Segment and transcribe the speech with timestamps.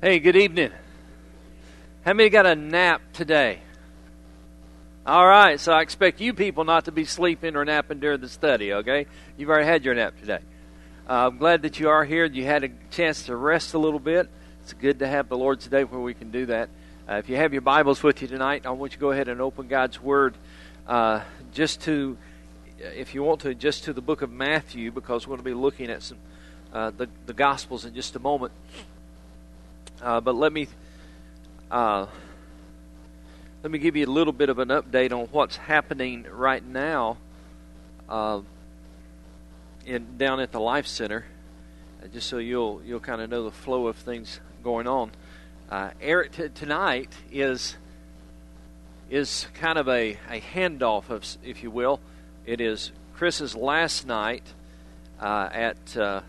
[0.00, 0.70] Hey, good evening.
[2.04, 3.58] How many got a nap today?
[5.04, 8.28] All right, so I expect you people not to be sleeping or napping during the
[8.28, 9.06] study, okay?
[9.36, 10.38] You've already had your nap today.
[11.10, 12.26] Uh, I'm glad that you are here.
[12.26, 14.28] You had a chance to rest a little bit.
[14.62, 16.68] It's good to have the Lord's Day where we can do that.
[17.08, 19.26] Uh, if you have your Bibles with you tonight, I want you to go ahead
[19.26, 20.36] and open God's Word
[20.86, 21.22] uh,
[21.52, 22.16] just to,
[22.78, 25.54] if you want to, just to the book of Matthew because we're going to be
[25.54, 26.18] looking at some
[26.72, 28.52] uh, the, the Gospels in just a moment.
[30.00, 30.68] Uh, but let me
[31.72, 32.06] uh,
[33.62, 37.18] let me give you a little bit of an update on what's happening right now
[38.08, 38.40] uh,
[39.84, 41.24] in down at the Life Center,
[42.02, 45.10] uh, just so you'll you'll kind of know the flow of things going on.
[45.68, 47.76] Uh, Eric t- tonight is
[49.10, 51.98] is kind of a, a handoff of, if you will.
[52.46, 54.44] It is Chris's last night
[55.20, 56.22] uh, at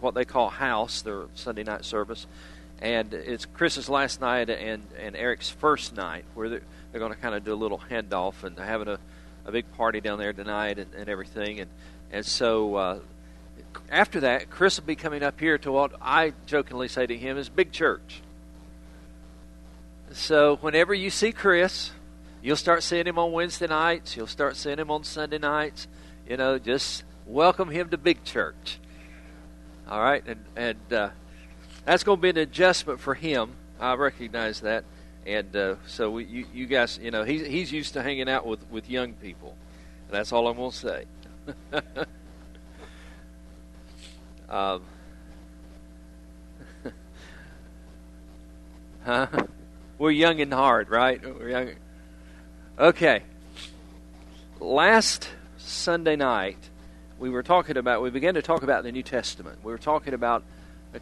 [0.00, 2.26] what they call house, their Sunday night service
[2.80, 7.18] and it's Chris's last night and, and Eric's first night where they're, they're going to
[7.18, 8.98] kind of do a little handoff and having a,
[9.44, 11.60] a big party down there tonight and, and everything.
[11.60, 11.70] And,
[12.12, 12.98] and so uh,
[13.90, 17.36] after that, Chris will be coming up here to what I jokingly say to him
[17.36, 18.22] is big church.
[20.12, 21.90] So whenever you see Chris,
[22.42, 25.86] you'll start seeing him on Wednesday nights, you'll start seeing him on Sunday nights.
[26.28, 28.78] You know, just welcome him to big church.
[29.88, 31.10] All right, and and uh,
[31.88, 33.52] that's going to be an adjustment for him.
[33.80, 34.84] I recognize that,
[35.26, 38.46] and uh, so we, you, you guys, you know, he's he's used to hanging out
[38.46, 39.56] with with young people.
[40.06, 41.04] And that's all I'm going to say.
[44.50, 44.82] um,
[49.06, 49.26] huh?
[49.96, 51.22] We're young and hard, right?
[51.22, 51.70] We're young.
[52.78, 53.22] Okay.
[54.60, 56.58] Last Sunday night,
[57.18, 58.02] we were talking about.
[58.02, 59.64] We began to talk about the New Testament.
[59.64, 60.44] We were talking about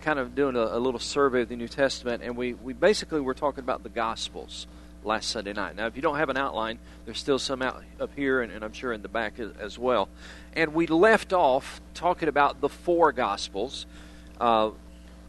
[0.00, 3.20] kind of doing a, a, little survey of the New Testament, and we, we basically
[3.20, 4.66] were talking about the Gospels
[5.04, 5.76] last Sunday night.
[5.76, 8.64] Now, if you don't have an outline, there's still some out up here, and, and
[8.64, 10.08] I'm sure in the back as, as, well.
[10.54, 13.86] And we left off talking about the four Gospels.
[14.40, 14.70] Uh,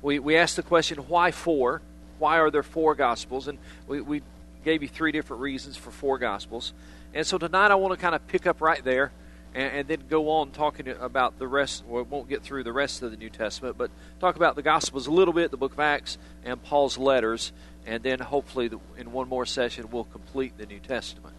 [0.02, 1.82] we, we asked the question, why four?
[2.18, 3.48] Why are there four Gospels?
[3.48, 4.22] And we, we
[4.66, 6.74] gave you three different reasons for four Gospels.
[7.14, 9.12] And so tonight I want to kind of pick up right there
[9.58, 11.84] and, and, then go on talking about the rest.
[11.88, 15.08] We won't get through the rest of the New Testament, but talk about the Gospels
[15.08, 17.52] a little bit, the book of Acts, and Paul's letters,
[17.88, 21.34] and then hopefully the, in one more session we'll complete the New Testament.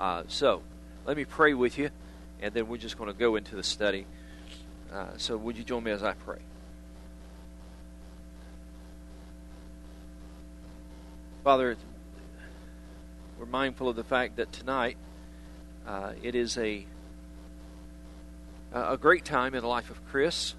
[0.00, 0.62] Uh, so
[1.06, 1.90] let me pray with you,
[2.42, 4.04] and then we're just going to go into the study.
[4.92, 6.40] Uh, so would you join me as I pray?
[11.44, 11.76] Father,
[13.38, 14.96] we're mindful of the fact that tonight
[15.86, 16.84] uh, it is a
[18.72, 20.54] a great time in the life of Chris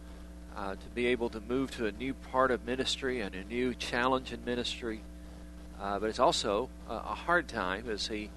[0.55, 3.73] uh, to be able to move to a new part of ministry and a new
[3.73, 5.01] challenge in ministry.
[5.79, 8.29] Uh, but it's also a, a, hard time as he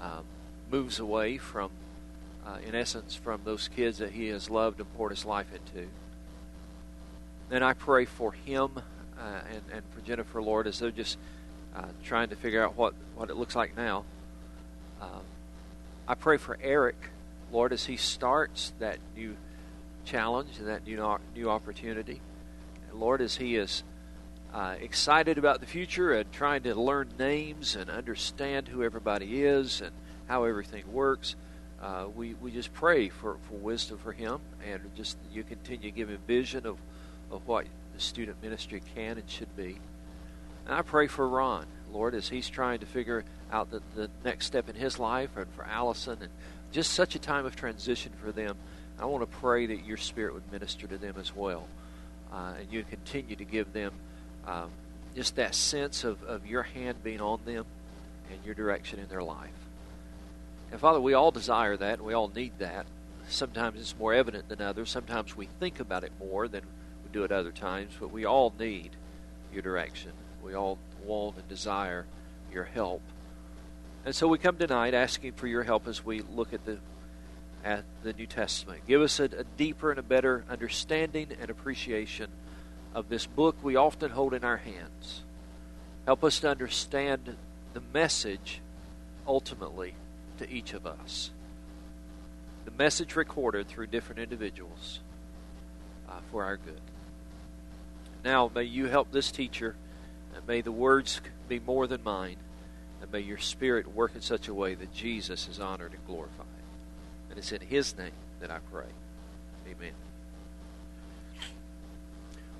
[0.00, 0.24] um,
[0.70, 1.70] moves away from,
[2.46, 5.86] uh, in essence, from those kids that he has loved and poured his life into.
[7.50, 8.70] And I pray for him
[9.18, 11.18] uh, and, and for Jennifer, Lord, as they're just
[11.76, 14.04] uh, trying to figure out what, what it looks like now.
[15.00, 15.22] Um,
[16.08, 16.96] I pray for Eric
[17.52, 19.36] Lord, as he starts that new
[20.04, 22.20] challenge and that new, new opportunity,
[22.90, 23.84] and Lord, as he is
[24.52, 29.80] uh, excited about the future and trying to learn names and understand who everybody is
[29.80, 29.92] and
[30.26, 31.36] how everything works,
[31.80, 35.96] uh, we, we just pray for, for wisdom for him and just you continue to
[35.96, 36.78] give him vision of,
[37.30, 39.78] of what the student ministry can and should be.
[40.64, 44.46] And I pray for Ron, Lord, as he's trying to figure out the, the next
[44.46, 46.30] step in his life and for Allison and
[46.72, 48.56] just such a time of transition for them.
[48.98, 51.66] I want to pray that your Spirit would minister to them as well.
[52.32, 53.92] Uh, and you continue to give them
[54.46, 54.70] um,
[55.14, 57.66] just that sense of, of your hand being on them
[58.30, 59.50] and your direction in their life.
[60.70, 62.86] And Father, we all desire that, and we all need that.
[63.28, 64.90] Sometimes it's more evident than others.
[64.90, 66.62] Sometimes we think about it more than
[67.04, 68.90] we do at other times, but we all need
[69.52, 70.12] your direction.
[70.42, 72.06] We all want and desire
[72.50, 73.02] your help.
[74.04, 76.78] And so we come tonight asking for your help as we look at the
[77.64, 78.80] at the New Testament.
[78.88, 82.28] Give us a, a, deeper and a better understanding and appreciation
[82.92, 85.22] of this book we often hold in our hands.
[86.04, 87.36] Help us to understand
[87.72, 88.60] the message
[89.28, 89.94] ultimately
[90.38, 91.30] to each of us.
[92.64, 94.98] The message recorded through different individuals
[96.08, 96.80] uh, for our good.
[98.24, 99.76] Now, may you help this teacher,
[100.34, 102.36] and may the words be more than mine.
[103.02, 106.46] And may your Spirit work in such a way that Jesus is honored and glorified.
[107.28, 108.86] And it's in His name that I pray.
[109.68, 109.92] Amen.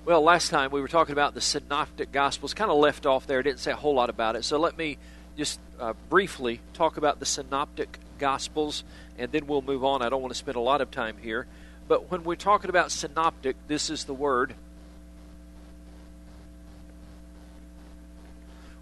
[0.05, 3.41] Well, last time we were talking about the Synoptic Gospels, kind of left off there.
[3.41, 4.43] didn't say a whole lot about it.
[4.43, 4.97] So let me
[5.37, 8.83] just uh, briefly talk about the Synoptic Gospels,
[9.17, 10.01] and then we'll move on.
[10.01, 11.47] I don't want to spend a lot of time here.
[11.87, 14.55] But when we're talking about synoptic, this is the word.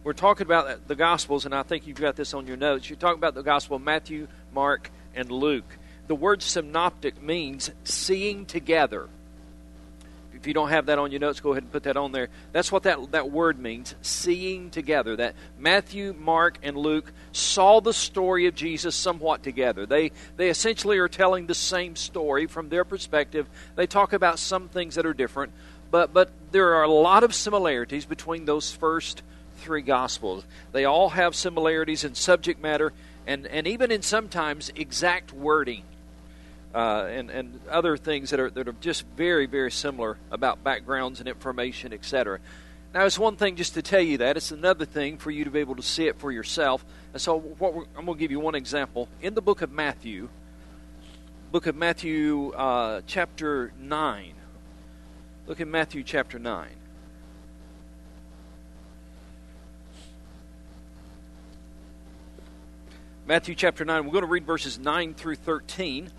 [0.03, 2.89] We're talking about the Gospels, and I think you've got this on your notes.
[2.89, 5.77] You're talking about the Gospel of Matthew, Mark, and Luke.
[6.07, 9.09] The word synoptic means seeing together
[10.41, 12.29] if you don't have that on your notes, go ahead and put that on there.
[12.51, 15.15] That's what that, that word means seeing together.
[15.15, 19.85] That Matthew, Mark, and Luke saw the story of Jesus somewhat together.
[19.85, 23.47] They, they essentially are telling the same story from their perspective.
[23.75, 25.53] They talk about some things that are different,
[25.91, 29.21] but, but there are a lot of similarities between those first
[29.61, 30.43] three Gospels.
[30.71, 32.91] They all have similarities in subject matter
[33.27, 35.83] and, and even in sometimes exact wording
[36.73, 41.19] uh, and, and other things that are, that are just very, very similar about backgrounds
[41.19, 42.39] and information, etc.
[42.93, 44.37] Now, it's one thing just to tell you that.
[44.37, 46.83] It's another thing for you to be able to see it for yourself.
[47.13, 49.07] And so, I'm going to give you one example.
[49.21, 50.29] In the book of Matthew,
[51.51, 54.33] book of Matthew, uh, chapter 9.
[55.47, 56.69] Look at Matthew chapter 9.
[63.27, 66.09] Matthew chapter 9, we're going to read verses 9 through 13.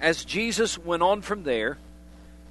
[0.00, 1.78] As Jesus went on from there,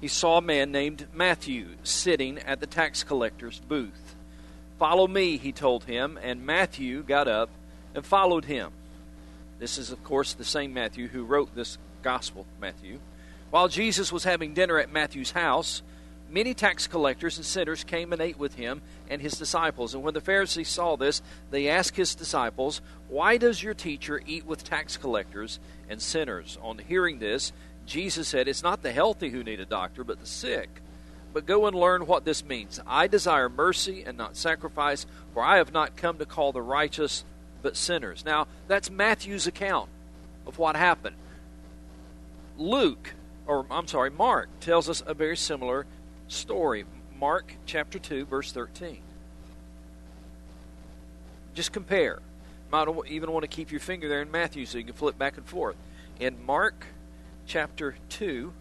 [0.02, 4.14] he saw a man named Matthew sitting at the tax collector's booth.
[4.78, 7.48] Follow me, he told him, and Matthew got up
[7.94, 8.70] and followed him.
[9.58, 12.98] This is, of course, the same Matthew who wrote this gospel, Matthew.
[13.50, 15.80] While Jesus was having dinner at Matthew's house,
[16.32, 18.80] Many tax collectors and sinners came and ate with him
[19.10, 19.92] and his disciples.
[19.92, 21.20] And when the Pharisees saw this,
[21.50, 26.56] they asked his disciples, Why does your teacher eat with tax collectors and sinners?
[26.62, 27.52] On hearing this,
[27.84, 30.70] Jesus said, It's not the healthy who need a doctor, but the sick.
[31.34, 32.80] But go and learn what this means.
[32.86, 37.24] I desire mercy and not sacrifice, for I have not come to call the righteous,
[37.60, 38.24] but sinners.
[38.24, 39.90] Now, that's Matthew's account
[40.46, 41.16] of what happened.
[42.56, 43.12] Luke,
[43.46, 45.86] or I'm sorry, Mark, tells us a very similar
[46.32, 46.84] story.
[47.18, 48.98] Mark chapter 2, verse 13.
[51.54, 52.20] Just compare.
[52.70, 55.36] Might even want to keep your finger there in Matthew so you can flip back
[55.36, 55.76] and forth.
[56.18, 56.86] In Mark
[57.46, 58.52] chapter 2,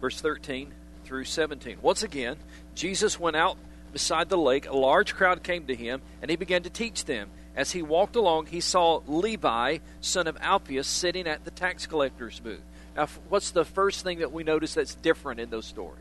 [0.00, 0.72] verse 13
[1.04, 1.78] through 17.
[1.80, 2.36] Once again,
[2.74, 3.56] Jesus went out
[3.92, 4.68] beside the lake.
[4.68, 7.30] A large crowd came to him, and he began to teach them.
[7.54, 12.40] As he walked along, he saw Levi, son of Alphaeus, sitting at the tax collector's
[12.40, 12.62] booth.
[12.96, 15.98] Now, what's the first thing that we notice that's different in those stories?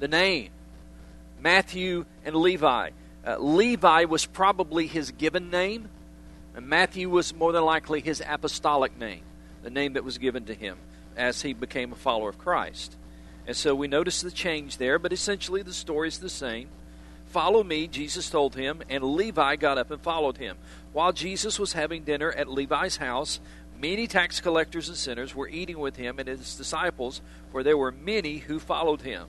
[0.00, 0.50] The name
[1.40, 2.90] Matthew and Levi.
[3.24, 5.88] Uh, Levi was probably his given name,
[6.56, 9.22] and Matthew was more than likely his apostolic name,
[9.62, 10.76] the name that was given to him
[11.16, 12.96] as he became a follower of Christ.
[13.46, 16.68] And so we notice the change there, but essentially the story is the same.
[17.26, 20.56] Follow me, Jesus told him, and Levi got up and followed him.
[20.92, 23.40] While Jesus was having dinner at Levi's house,
[23.82, 27.20] Many tax collectors and sinners were eating with him and his disciples,
[27.50, 29.26] for there were many who followed him.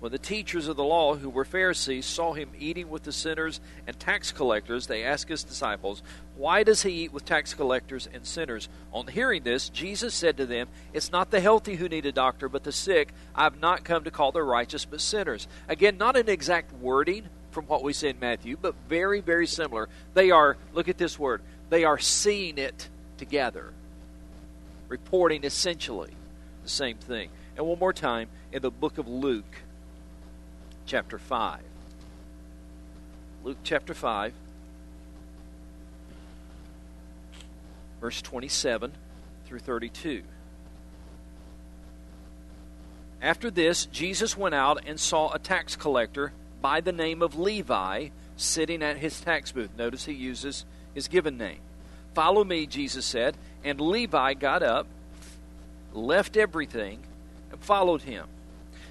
[0.00, 3.60] When the teachers of the law, who were Pharisees, saw him eating with the sinners
[3.86, 6.02] and tax collectors, they asked his disciples,
[6.36, 8.68] Why does he eat with tax collectors and sinners?
[8.92, 12.48] On hearing this, Jesus said to them, It's not the healthy who need a doctor,
[12.48, 13.14] but the sick.
[13.32, 15.46] I have not come to call the righteous, but sinners.
[15.68, 19.88] Again, not an exact wording from what we see in Matthew, but very, very similar.
[20.14, 22.88] They are, look at this word, they are seeing it
[23.18, 23.72] together
[24.88, 26.12] reporting essentially
[26.62, 27.30] the same thing.
[27.56, 29.62] And one more time in the book of Luke,
[30.86, 31.60] chapter 5.
[33.44, 34.32] Luke chapter 5,
[38.00, 38.92] verse 27
[39.46, 40.22] through 32.
[43.20, 48.08] After this, Jesus went out and saw a tax collector by the name of Levi
[48.36, 49.70] sitting at his tax booth.
[49.76, 50.64] Notice he uses
[50.94, 51.60] his given name.
[52.14, 53.36] Follow me, Jesus said.
[53.64, 54.86] And Levi got up,
[55.92, 57.00] left everything,
[57.50, 58.26] and followed him.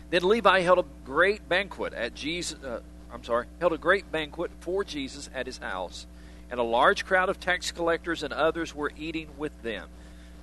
[0.10, 2.62] Then Levi held a great banquet at Jesus.
[2.62, 6.08] Uh, I'm sorry, held a great banquet for Jesus at his house,
[6.50, 9.89] and a large crowd of tax collectors and others were eating with them.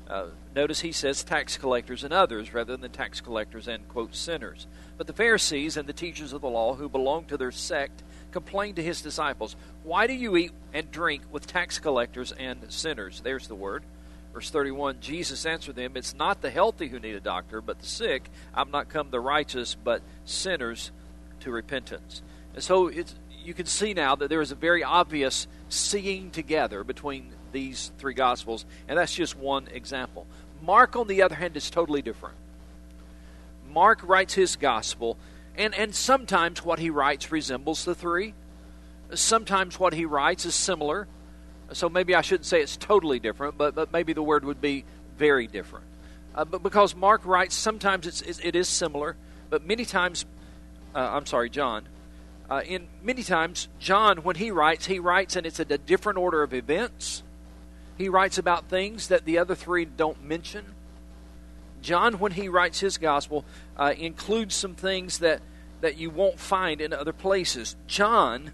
[0.08, 4.66] Uh, notice he says tax collectors and others rather than tax collectors and quote sinners.
[4.99, 8.76] But the Pharisees and the teachers of the law who belonged to their sect complained
[8.76, 13.20] to his disciples, Why do you eat and drink with tax collectors and sinners?
[13.20, 13.84] There's the word.
[14.32, 17.87] Verse 31 Jesus answered them, It's not the healthy who need a doctor, but the
[17.87, 18.30] sick.
[18.54, 20.92] I'm not come the righteous, but sinners
[21.40, 22.22] to repentance.
[22.54, 26.84] And so it's, you can see now that there is a very obvious seeing together
[26.84, 30.26] between these three Gospels, and that's just one example.
[30.62, 32.37] Mark, on the other hand, is totally different.
[33.72, 35.16] Mark writes his gospel,
[35.56, 38.34] and, and sometimes what he writes resembles the three.
[39.14, 41.06] Sometimes what he writes is similar.
[41.72, 44.84] So maybe I shouldn't say it's totally different, but, but maybe the word would be
[45.16, 45.86] very different.
[46.34, 49.16] Uh, but because Mark writes, sometimes it's, it is similar,
[49.50, 50.24] but many times,
[50.94, 51.86] uh, I'm sorry, John.
[52.48, 56.42] Uh, in many times, John, when he writes, he writes and it's a different order
[56.42, 57.22] of events.
[57.96, 60.64] He writes about things that the other three don't mention.
[61.82, 63.44] John, when he writes his gospel,
[63.76, 65.40] uh, includes some things that,
[65.80, 67.76] that you won't find in other places.
[67.86, 68.52] John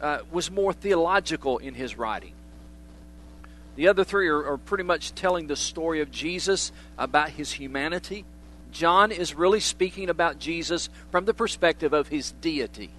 [0.00, 2.34] uh, was more theological in his writing.
[3.80, 8.26] The other three are, are pretty much telling the story of Jesus about his humanity.
[8.72, 12.90] John is really speaking about Jesus from the perspective of his deity,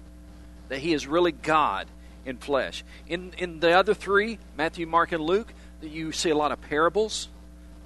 [0.70, 1.86] that he is really God
[2.26, 2.82] in flesh.
[3.06, 7.28] In, in the other three, Matthew, Mark, and Luke, you see a lot of parables,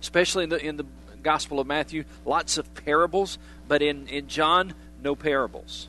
[0.01, 0.87] especially in the, in the
[1.23, 3.37] Gospel of Matthew, lots of parables,
[3.69, 4.73] but in, in John,
[5.03, 5.89] no parables.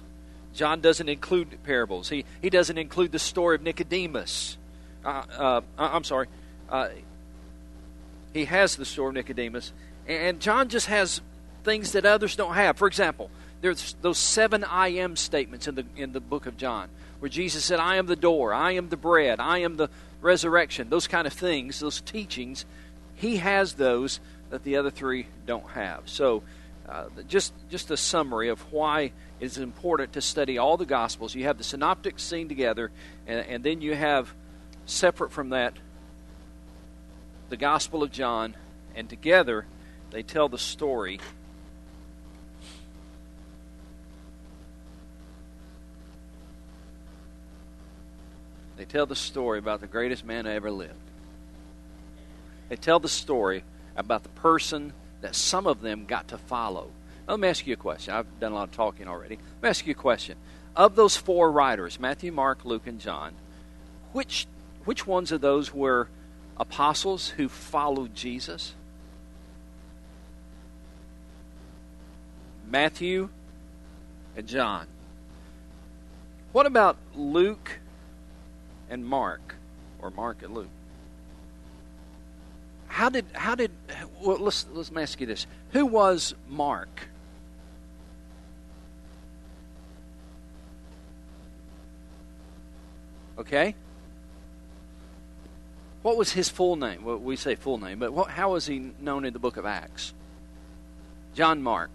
[0.54, 2.10] John doesn't include parables.
[2.10, 4.58] He, he doesn't include the story of Nicodemus.
[5.06, 6.28] Uh, uh, I'm sorry.
[6.70, 6.90] Uh,
[8.34, 9.72] he has the story of Nicodemus.
[10.08, 11.22] And John just has
[11.64, 12.78] things that others don't have.
[12.78, 13.30] For example,
[13.62, 17.66] there's those seven I am statements in the, in the book of John, where Jesus
[17.66, 19.90] said, I am the door, I am the bread, I am the
[20.22, 22.66] resurrection, those kind of things, those teachings.
[23.16, 24.20] He has those
[24.50, 26.04] that the other three don't have.
[26.06, 26.44] So,
[26.88, 31.36] uh, just just a summary of why it's important to study all the Gospels.
[31.36, 32.92] You have the synoptics seen together,
[33.26, 34.34] and, and then you have
[34.86, 35.74] separate from that
[37.50, 38.56] the Gospel of John,
[38.96, 39.66] and together
[40.12, 41.20] they tell the story.
[48.78, 50.94] They tell the story about the greatest man who ever lived.
[52.70, 53.64] They tell the story
[53.96, 56.92] about the person that some of them got to follow.
[57.28, 58.14] Now, let me ask you a question.
[58.14, 59.38] I've done a lot of talking already.
[59.62, 60.38] Let me ask you a question.
[60.76, 63.34] Of those four writers, Matthew, Mark, Luke, and John,
[64.14, 64.48] which
[64.86, 66.08] which ones of those were
[66.60, 68.74] apostles who followed Jesus?
[72.70, 73.30] Matthew
[74.36, 74.88] and John.
[76.52, 77.80] What about Luke
[78.90, 79.56] and Mark,
[80.02, 80.70] or Mark and Luke?
[82.98, 83.70] how did how did
[84.22, 87.10] well let's let's ask you this who was mark
[93.38, 93.76] okay
[96.08, 97.04] what was his full name?
[97.04, 99.66] Well we say full name but what, how was he known in the book of
[99.66, 100.14] acts?
[101.36, 101.92] John mark.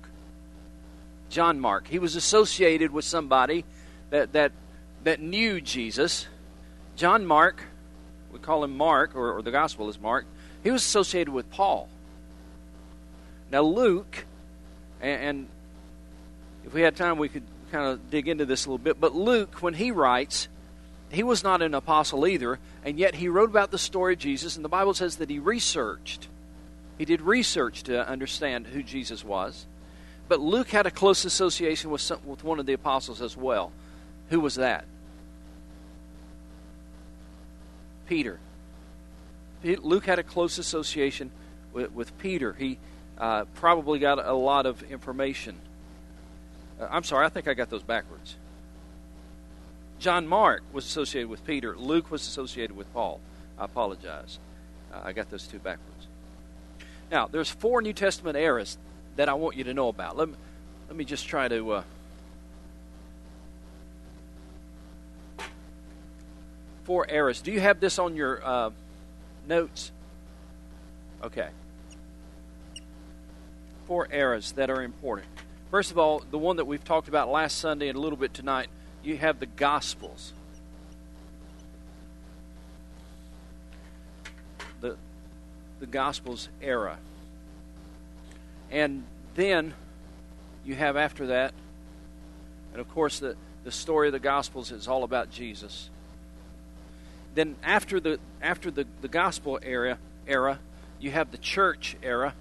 [1.31, 1.89] John mark.
[1.89, 3.65] He was associated with somebody
[4.11, 4.53] that that
[5.03, 6.27] that knew jesus.
[6.95, 7.63] John mark
[8.31, 10.27] we call him mark or, or the gospel is mark.
[10.63, 11.89] He was associated with Paul.
[13.51, 14.27] Now, Luke,
[15.01, 15.47] and
[16.67, 19.01] if we had time, we could kind of dig into this a little bit.
[19.01, 20.49] But Luke, when he writes,
[21.13, 24.57] he was not an apostle either, and yet he wrote about the story of Jesus,
[24.57, 26.29] and the Bible says that he researched.
[26.99, 29.67] He did research to understand who Jesus was.
[30.29, 33.73] But Luke had a close association with, some, with one of the apostles as well.
[34.31, 34.87] Who was that?
[38.07, 38.39] Peter.
[39.65, 41.31] Luke had a close association
[41.73, 42.53] with, with Peter.
[42.55, 42.79] He
[43.19, 45.57] uh, probably got a lot of information.
[46.81, 48.37] Uh, I'm sorry, I think I got those backwards.
[50.03, 51.77] John Mark was associated with Peter.
[51.77, 53.21] Luke was associated with Paul.
[53.57, 54.41] I apologize.
[54.93, 56.09] Uh, I got those two backwards.
[57.09, 58.79] Now, there's four New Testament eras
[59.15, 60.17] that I want you to know about.
[60.17, 60.35] Let me,
[60.89, 61.71] let me just try to.
[61.71, 61.83] Uh,
[66.83, 67.41] four eras.
[67.41, 68.71] Do you have this on your uh,
[69.47, 69.93] notes?
[71.23, 71.49] Okay.
[73.87, 75.29] Four eras that are important.
[75.71, 78.35] First of all, the one that we've talked about last Sunday and a little bit
[78.35, 78.67] tonight,
[79.03, 80.33] you have the Gospels.
[84.81, 84.97] The,
[85.81, 86.99] the Gospels era.
[88.71, 89.05] And
[89.35, 89.75] then
[90.65, 91.53] you have after that,
[92.73, 95.91] and of course, the, the story of the Gospels is all about Jesus
[97.35, 100.59] then after the after the, the gospel era era,
[101.01, 102.35] you have the church era.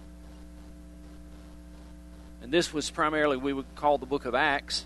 [2.42, 4.86] And this was primarily we would call the book of Acts,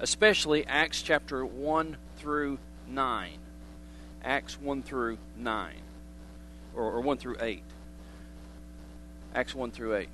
[0.00, 3.32] especially Acts chapter 1 through 9.
[4.22, 5.74] Acts 1 through 9.
[6.74, 7.62] Or, or 1 through 8.
[9.34, 10.08] Acts 1 through 8.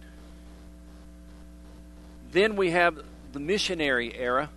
[2.32, 2.98] Then we have
[3.32, 4.50] the missionary era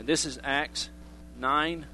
[0.00, 0.88] And this is Acts
[1.38, 1.84] 9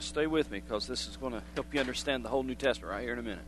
[0.00, 2.92] stay with me because this is going to help you understand the whole New Testament
[2.92, 3.44] right here in a minute.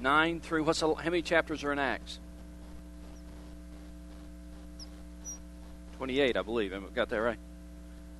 [0.00, 2.18] 9 through, what's how many chapters are in Acts?
[5.96, 6.72] 28, I believe.
[6.74, 7.38] I got that right?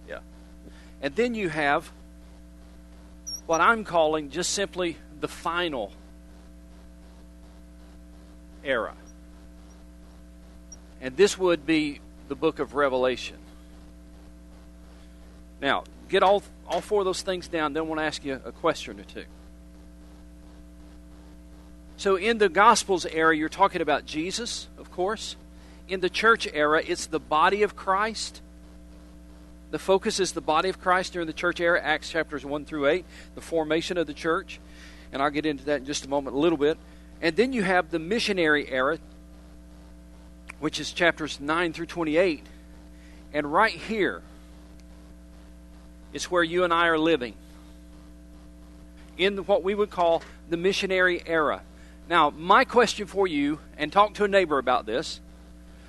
[0.09, 0.21] Yeah.
[1.03, 1.91] And then you have
[3.47, 5.93] what I'm calling just simply the final
[8.65, 8.95] era.
[11.01, 13.37] And this would be the book of Revelation.
[15.61, 18.41] Now, get all, all four of those things down, then I want to ask you
[18.45, 19.25] a question or two.
[21.99, 25.37] So, in the Gospels era, you're talking about Jesus, of course.
[25.89, 28.43] In the church era, it's the body of Christ.
[29.71, 32.87] The focus is the body of Christ during the church era, Acts chapters 1 through
[32.87, 34.61] 8, the formation of the church.
[35.13, 36.77] And I'll get into that in just a moment, a little bit.
[37.23, 38.99] And then you have the missionary era,
[40.61, 42.45] which is chapters 9 through 28.
[43.33, 44.23] And right here
[46.13, 47.35] is where you and I are living
[49.17, 51.63] in what we would call the missionary era.
[52.09, 55.21] Now, my question for you, and talk to a neighbor about this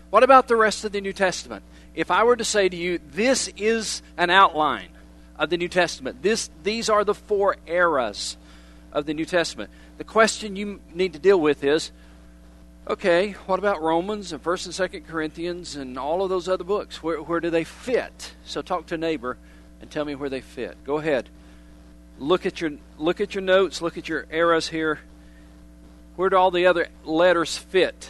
[0.09, 1.63] what about the rest of the New Testament?
[1.93, 4.89] If I were to say to you, this is an outline
[5.37, 8.37] of the New Testament, this, these are the four eras
[8.93, 11.91] of the New Testament, the question you need to deal with is
[12.87, 17.03] okay, what about Romans and 1st and 2nd Corinthians and all of those other books?
[17.03, 18.33] Where, where do they fit?
[18.45, 19.37] So talk to a neighbor
[19.81, 20.81] and tell me where they fit.
[20.85, 21.29] Go ahead.
[22.17, 24.99] Look at your look at your notes, look at your eras here.
[26.17, 28.09] Where do all the other letters fit?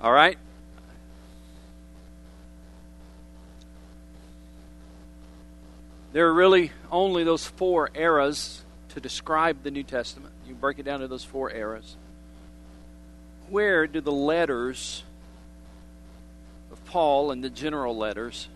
[0.00, 0.38] All right?
[6.12, 10.32] There are really only those four eras to describe the New Testament.
[10.46, 11.96] You break it down to those four eras.
[13.48, 15.02] Where do the letters
[16.72, 18.48] of Paul and the general letters,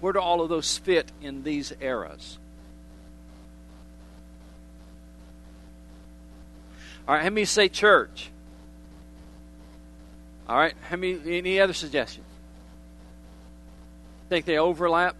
[0.00, 2.38] where do all of those fit in these eras?
[7.06, 8.30] All right, let me say church.
[10.48, 10.74] All right.
[10.88, 11.38] How many?
[11.38, 12.26] Any other suggestions?
[14.28, 15.16] Think they overlap?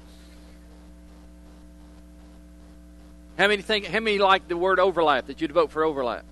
[3.43, 3.87] How many think?
[3.87, 5.27] How many like the word overlap?
[5.27, 6.25] That you'd vote for overlap?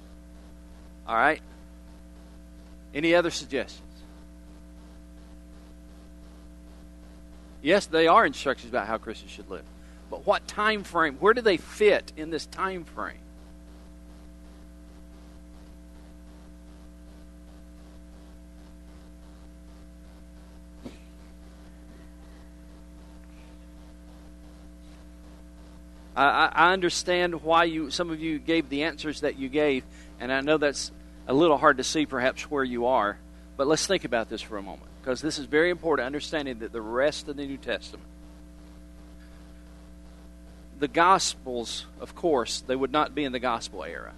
[1.08, 1.42] All right.
[2.94, 3.82] Any other suggestions?
[7.62, 9.64] Yes, they are instructions about how Christians should live.
[10.08, 11.16] But what time frame?
[11.16, 13.18] Where do they fit in this time frame?
[26.20, 29.84] I, I understand why you some of you gave the answers that you gave,
[30.18, 30.92] and I know that's
[31.26, 33.18] a little hard to see perhaps where you are.
[33.56, 36.06] But let's think about this for a moment, because this is very important.
[36.06, 38.06] Understanding that the rest of the New Testament,
[40.78, 44.12] the Gospels, of course, they would not be in the Gospel era.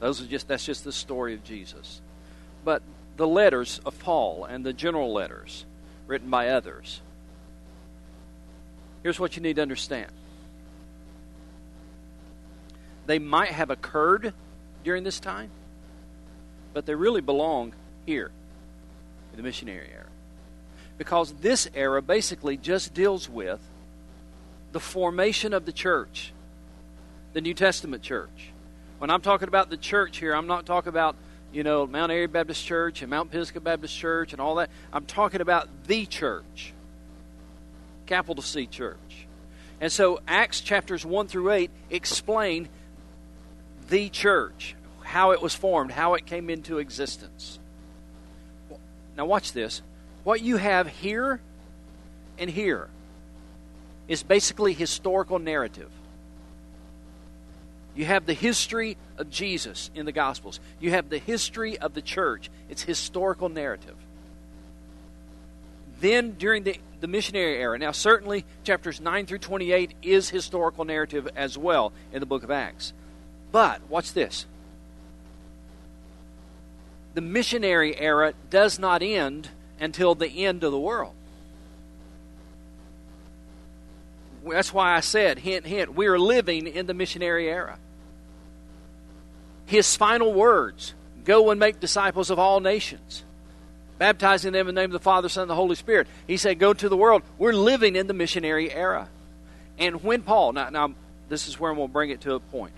[0.00, 2.00] Those are just that's just the story of Jesus.
[2.64, 2.82] But
[3.18, 5.66] the letters of Paul and the general letters
[6.06, 7.02] written by others.
[9.02, 10.10] Here's what you need to understand
[13.10, 14.32] they might have occurred
[14.84, 15.50] during this time,
[16.72, 17.74] but they really belong
[18.06, 18.30] here
[19.32, 20.06] in the missionary era.
[20.96, 23.58] Because this era basically just deals with
[24.70, 26.32] the formation of the church,
[27.32, 28.52] the New Testament church.
[28.98, 31.16] When I'm talking about the church here, I'm not talking about,
[31.52, 34.70] you know, Mount Airy Baptist Church and Mount Pisgah Baptist Church and all that.
[34.92, 36.72] I'm talking about the church,
[38.06, 39.26] capital C church.
[39.80, 42.68] And so Acts chapters 1 through 8 explain
[43.90, 47.58] the church, how it was formed, how it came into existence.
[49.16, 49.82] Now, watch this.
[50.24, 51.40] What you have here
[52.38, 52.88] and here
[54.08, 55.90] is basically historical narrative.
[57.94, 60.60] You have the history of Jesus in the Gospels.
[60.78, 62.48] You have the history of the church.
[62.68, 63.96] It's historical narrative.
[66.00, 71.28] Then, during the, the missionary era, now certainly chapters 9 through 28 is historical narrative
[71.36, 72.94] as well in the book of Acts.
[73.52, 74.46] But, watch this.
[77.14, 79.48] The missionary era does not end
[79.80, 81.14] until the end of the world.
[84.48, 87.78] That's why I said, hint, hint, we are living in the missionary era.
[89.66, 93.24] His final words go and make disciples of all nations.
[93.98, 96.06] baptizing them in the name of the Father, Son, and the Holy Spirit.
[96.26, 97.22] He said, Go to the world.
[97.38, 99.08] We're living in the missionary era.
[99.78, 100.94] And when Paul, now, now
[101.28, 102.72] this is where I'm going to bring it to a point.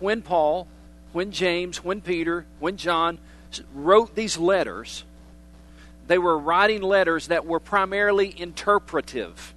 [0.00, 0.66] When Paul,
[1.12, 3.18] when James, when Peter, when John
[3.74, 5.04] wrote these letters,
[6.06, 9.54] they were writing letters that were primarily interpretive,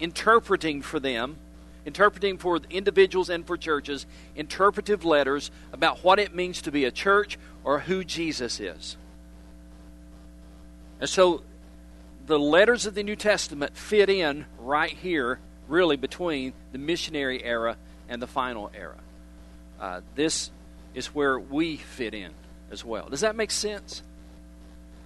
[0.00, 1.36] interpreting for them,
[1.84, 6.90] interpreting for individuals and for churches, interpretive letters about what it means to be a
[6.90, 8.96] church or who Jesus is.
[11.00, 11.42] And so
[12.26, 17.76] the letters of the New Testament fit in right here, really, between the missionary era
[18.08, 18.96] and the final era.
[19.80, 20.50] Uh, this
[20.94, 22.32] is where we fit in
[22.70, 23.08] as well.
[23.08, 24.02] Does that make sense?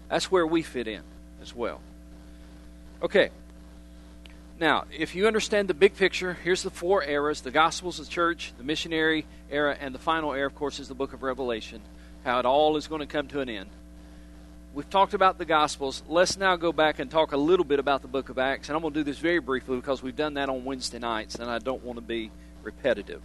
[0.09, 1.03] That's where we fit in
[1.43, 1.81] as well.
[3.03, 3.31] Okay.
[4.61, 8.53] Now, if you understand the big picture, here's the four eras the Gospels, the church,
[8.59, 11.81] the missionary era, and the final era, of course, is the book of Revelation.
[12.25, 13.71] How it all is going to come to an end.
[14.75, 16.03] We've talked about the Gospels.
[16.09, 18.69] Let's now go back and talk a little bit about the book of Acts.
[18.69, 21.37] And I'm going to do this very briefly because we've done that on Wednesday nights,
[21.37, 22.31] and I don't want to be
[22.69, 23.23] repetitive.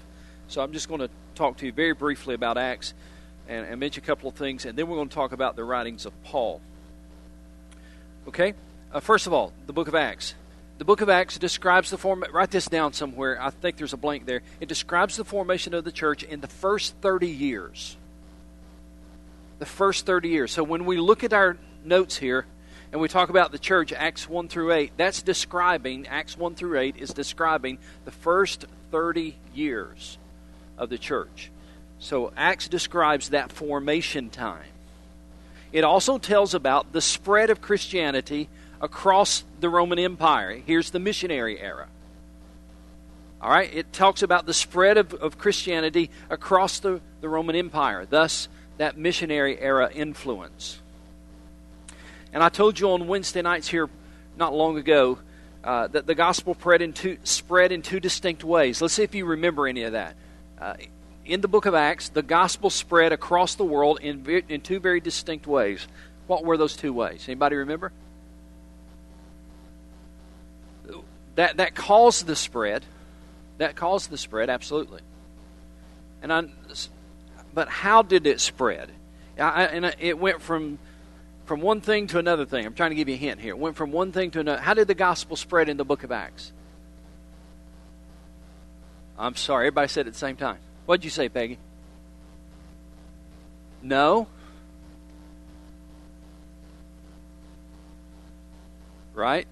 [0.48, 2.94] So I'm just going to talk to you very briefly about Acts
[3.48, 5.64] and, and mention a couple of things, and then we're going to talk about the
[5.66, 6.62] writings of Paul.
[8.28, 8.54] Okay?
[8.94, 10.36] Uh, first of all, the book of Acts.
[10.78, 12.24] The book of Acts describes the form.
[12.32, 13.42] Write this down somewhere.
[13.42, 14.42] I think there's a blank there.
[14.62, 17.98] It describes the formation of the church in the first 30 years.
[19.60, 20.52] The first 30 years.
[20.52, 22.46] So when we look at our notes here
[22.92, 26.80] and we talk about the church, Acts 1 through 8, that's describing, Acts 1 through
[26.80, 30.20] 8 is describing the first 30 years
[30.78, 31.50] of the church.
[31.98, 34.68] So Acts describes that formation time.
[35.72, 40.62] It also tells about the spread of Christianity across the Roman Empire.
[40.64, 41.88] Here's the missionary era.
[43.42, 48.06] All right, it talks about the spread of, of Christianity across the, the Roman Empire,
[48.08, 50.78] thus, that missionary era influence.
[52.32, 53.90] And I told you on Wednesday nights here
[54.38, 55.18] not long ago
[55.64, 58.82] uh, that the gospel spread in, two, spread in two distinct ways.
[58.82, 60.16] Let's see if you remember any of that.
[60.60, 60.76] Uh,
[61.26, 65.00] in the book of Acts, the gospel spread across the world in, in two very
[65.00, 65.88] distinct ways.
[66.28, 67.26] What were those two ways?
[67.28, 67.92] Anybody remember?
[71.36, 72.86] that that caused the spread.
[73.58, 75.02] That caused the spread, absolutely.
[76.22, 76.44] And I,
[77.54, 78.92] but how did it spread?
[79.38, 80.80] I, and it went from
[81.46, 82.66] from one thing to another thing.
[82.66, 83.52] I'm trying to give you a hint here.
[83.52, 84.62] It went from one thing to another.
[84.62, 86.52] How did the gospel spread in the book of Acts?
[89.18, 90.58] I'm sorry, everybody said it at the same time.
[90.86, 91.60] What'd you say, Peggy?
[93.82, 94.28] No.
[99.14, 99.46] Right?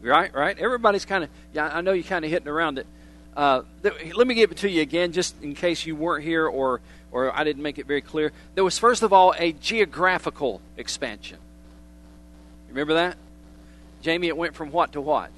[0.00, 0.58] Right, right.
[0.58, 2.86] Everybody's kind of, yeah, I know you're kind of hitting around it.
[3.36, 6.80] Uh, let me give it to you again, just in case you weren't here or,
[7.14, 8.32] or I didn't make it very clear.
[8.56, 11.38] There was, first of all, a geographical expansion.
[12.68, 13.16] Remember that?
[14.02, 15.30] Jamie, it went from what to what?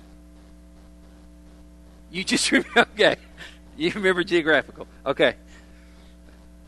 [2.10, 3.16] You just remember, okay.
[3.76, 4.88] You remember geographical.
[5.04, 5.36] Okay.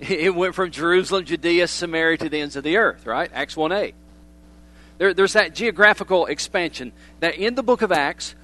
[0.01, 3.29] It went from Jerusalem, Judea, Samaria to the ends of the earth, right?
[3.35, 3.95] Acts 1 8.
[4.99, 8.37] There, there's that geographical expansion that in the book of Acts,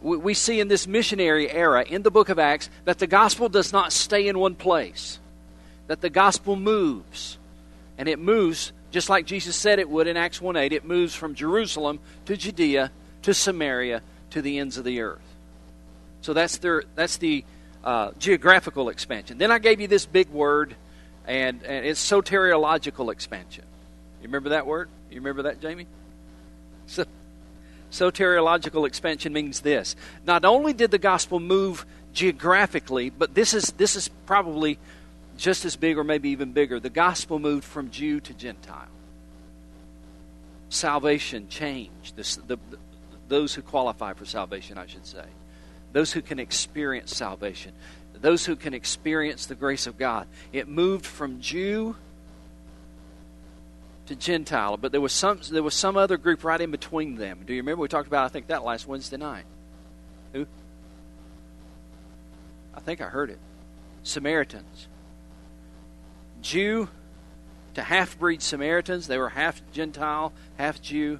[0.00, 3.48] we, we see in this missionary era, in the book of Acts, that the gospel
[3.48, 5.18] does not stay in one place,
[5.92, 7.36] that the gospel moves.
[7.98, 10.72] And it moves just like Jesus said it would in Acts 1 8.
[10.72, 14.00] It moves from Jerusalem to Judea to Samaria
[14.30, 15.20] to the ends of the earth.
[16.22, 17.44] So that's, their, that's the
[17.84, 19.36] uh, geographical expansion.
[19.36, 20.76] Then I gave you this big word,
[21.26, 23.64] and, and it's soteriological expansion.
[24.22, 24.88] You remember that word?
[25.10, 25.88] You remember that, Jamie?
[26.86, 27.04] So,
[27.90, 29.94] soteriological expansion means this.
[30.24, 34.78] Not only did the gospel move geographically, but this is this is probably
[35.42, 36.78] just as big or maybe even bigger.
[36.78, 38.86] The gospel moved from Jew to Gentile.
[40.68, 42.14] Salvation changed.
[42.14, 42.58] The, the,
[43.26, 45.24] those who qualify for salvation, I should say.
[45.92, 47.72] Those who can experience salvation.
[48.14, 50.28] Those who can experience the grace of God.
[50.52, 51.96] It moved from Jew
[54.06, 57.40] to Gentile, but there was some there was some other group right in between them.
[57.44, 59.44] Do you remember we talked about I think that last Wednesday night?
[60.34, 60.46] Who?
[62.74, 63.40] I think I heard it.
[64.04, 64.86] Samaritans.
[66.42, 66.88] Jew
[67.74, 71.18] to half breed Samaritans, they were half Gentile, half Jew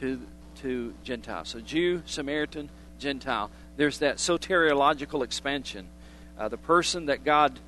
[0.00, 0.20] to
[0.62, 1.44] to Gentile.
[1.44, 3.50] So Jew, Samaritan, Gentile.
[3.76, 5.86] There's that soteriological expansion.
[6.38, 7.58] Uh, the person that God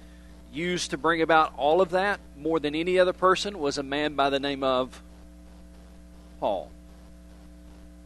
[0.52, 4.14] used to bring about all of that more than any other person was a man
[4.14, 5.02] by the name of
[6.40, 6.70] Paul.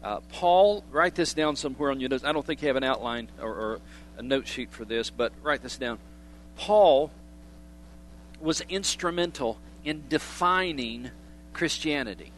[0.02, 2.24] Uh, Paul, write this down somewhere on your notes.
[2.24, 3.80] I don't think you have an outline or, or
[4.18, 5.98] a note sheet for this, but write this down.
[6.56, 7.12] Paul
[8.42, 11.10] was instrumental in defining
[11.52, 12.32] Christianity.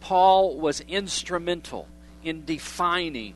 [0.00, 1.86] Paul was instrumental
[2.22, 3.34] in defining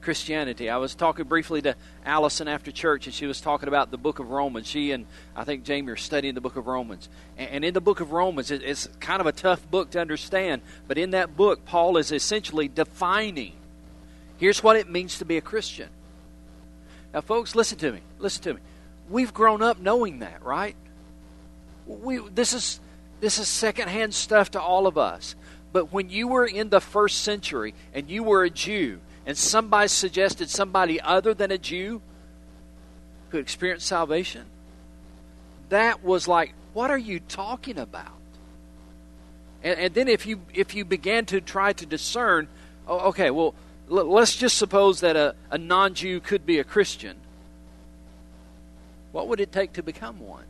[0.00, 0.70] Christianity.
[0.70, 4.18] I was talking briefly to Allison after church, and she was talking about the book
[4.18, 4.66] of Romans.
[4.66, 7.08] She and I think Jamie are studying the book of Romans.
[7.36, 10.96] And in the book of Romans, it's kind of a tough book to understand, but
[10.96, 13.54] in that book, Paul is essentially defining
[14.36, 15.88] here's what it means to be a Christian.
[17.12, 18.00] Now, folks, listen to me.
[18.18, 18.60] Listen to me.
[19.08, 20.76] We've grown up knowing that, right?
[21.86, 22.80] We, this is
[23.20, 25.34] this is secondhand stuff to all of us.
[25.72, 29.88] But when you were in the first century and you were a Jew and somebody
[29.88, 32.00] suggested somebody other than a Jew
[33.30, 34.44] could experience salvation,
[35.68, 38.12] that was like, what are you talking about?
[39.62, 42.48] And, and then if you if you began to try to discern,
[42.86, 43.54] oh, okay, well,
[43.90, 47.16] l- let's just suppose that a, a non-Jew could be a Christian.
[49.16, 50.44] What would it take to become one?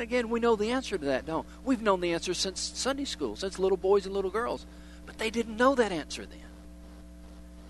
[0.00, 1.76] Again, we know the answer to that, don't we?
[1.76, 4.66] We've known the answer since Sunday school, since little boys and little girls.
[5.06, 6.40] But they didn't know that answer then.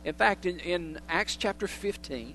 [0.07, 2.33] In fact, in, in Acts chapter 15,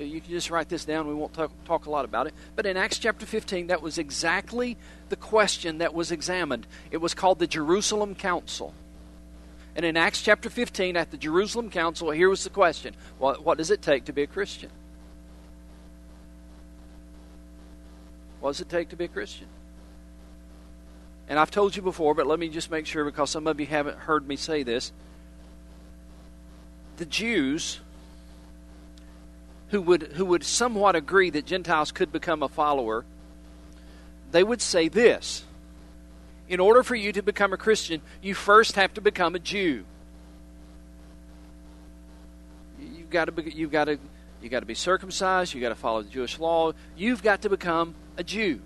[0.00, 1.08] uh, you can just write this down.
[1.08, 2.34] We won't talk, talk a lot about it.
[2.54, 4.76] But in Acts chapter 15, that was exactly
[5.08, 6.68] the question that was examined.
[6.92, 8.72] It was called the Jerusalem Council.
[9.74, 13.58] And in Acts chapter 15, at the Jerusalem Council, here was the question What, what
[13.58, 14.70] does it take to be a Christian?
[18.40, 19.46] What does it take to be a Christian?
[21.28, 23.66] And I've told you before, but let me just make sure because some of you
[23.66, 24.92] haven't heard me say this
[26.96, 27.80] the Jews
[29.68, 33.04] who would, who would somewhat agree that Gentiles could become a follower,
[34.30, 35.44] they would say this
[36.48, 39.84] In order for you to become a Christian, you first have to become a Jew.
[42.80, 43.98] You've got to be, you've got to,
[44.40, 47.50] you've got to be circumcised, you've got to follow the Jewish law, you've got to
[47.50, 48.60] become a Jew.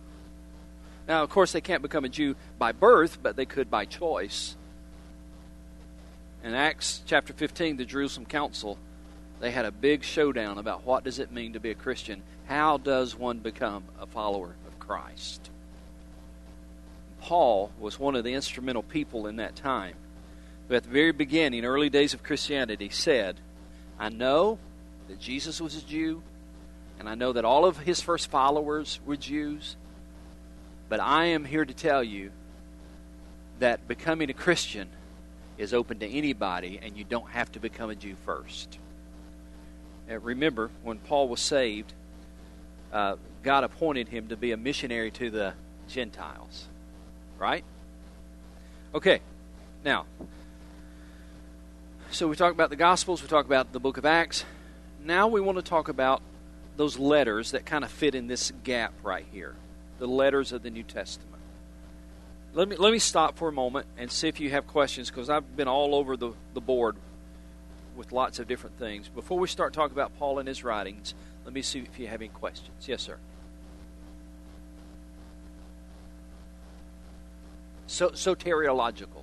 [1.07, 4.57] Now, of course, they can't become a Jew by birth, but they could by choice.
[6.43, 8.79] In Acts chapter 15, the Jerusalem Council,
[9.41, 12.23] they had a big showdown about what does it mean to be a Christian?
[12.47, 15.51] How does one become a follower of Christ?
[17.21, 19.95] Paul was one of the instrumental people in that time
[20.69, 23.37] who, at the very beginning, early days of Christianity, said,
[23.99, 24.59] I know
[25.09, 26.23] that Jesus was a Jew,
[27.03, 29.75] and I know that all of his first followers were Jews,
[30.89, 32.31] but I am here to tell you
[33.59, 34.89] that becoming a Christian
[35.59, 38.79] is open to anybody, and you don't have to become a Jew first.
[40.09, 41.93] Uh, remember, when Paul was saved,
[42.93, 45.55] uh, God appointed him to be a missionary to the
[45.89, 46.69] Gentiles.
[47.37, 47.65] Right?
[48.95, 49.19] Okay,
[49.85, 50.07] now,
[52.13, 54.45] so we talk about the Gospels, we talk about the book of Acts.
[55.05, 56.23] Now we want to talk about
[56.83, 59.55] those letters that kind of fit in this gap right here
[60.01, 61.41] the letters of the New Testament
[62.55, 65.31] let me let me stop for a moment and see if you have questions because
[65.31, 66.97] I've been all over the, the board
[67.97, 69.09] with lots of different things.
[69.09, 71.15] Before we start talking about Paul and his writings,
[71.45, 72.89] let me see if you have any questions.
[72.89, 73.17] Yes, sir.
[77.87, 79.23] So soteriological.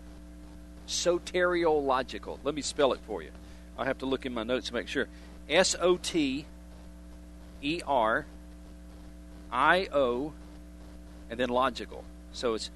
[0.88, 2.40] Soteriological.
[2.44, 3.32] Let me spell it for you.
[3.78, 5.08] I have to look in my notes to make sure.
[5.50, 6.46] S O T
[7.62, 8.26] E R
[9.52, 10.34] I O
[11.30, 12.04] and then logical.
[12.32, 12.70] So it's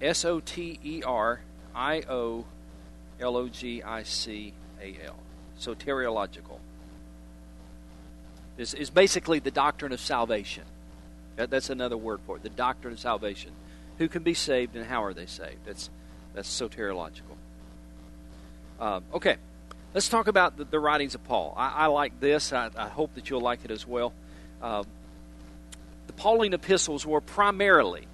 [0.00, 1.40] S O T E R
[1.74, 2.44] I O
[3.20, 5.16] L O G I C A L.
[5.58, 6.58] Soteriological.
[8.56, 10.64] This is basically the doctrine of salvation.
[11.36, 12.42] That, that's another word for it.
[12.42, 13.52] The doctrine of salvation.
[13.98, 15.64] Who can be saved and how are they saved?
[15.64, 15.90] That's
[16.34, 17.36] that's soteriological.
[18.78, 19.36] Um, okay,
[19.96, 21.54] let's talk about the, the, writings of Paul.
[21.56, 22.52] I, I like this.
[22.52, 24.12] I, I, hope that you'll like it as well.
[24.60, 24.84] Um,
[26.06, 28.06] the Pauline epistles were primarily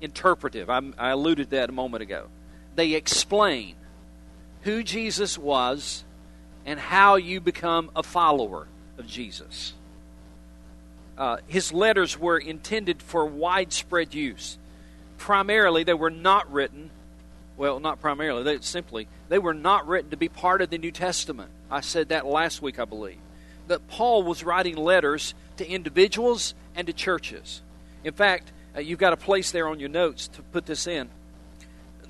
[0.00, 0.70] interpretive.
[0.70, 2.28] I, I alluded to that a moment ago.
[2.76, 3.74] They explain
[4.62, 6.02] who Jesus was
[6.64, 9.74] and how you become a follower of Jesus.
[11.18, 14.56] Uh, his letters were intended for widespread use.
[15.18, 16.88] Primarily, they were not written,
[17.56, 20.90] well, not primarily, they simply, they were not written to be part of the New
[20.90, 21.50] Testament.
[21.70, 23.18] I said that last week, I believe.
[23.68, 27.62] That Paul was writing letters to individuals and to churches.
[28.02, 31.08] In fact, uh, you've got a place there on your notes to put this in.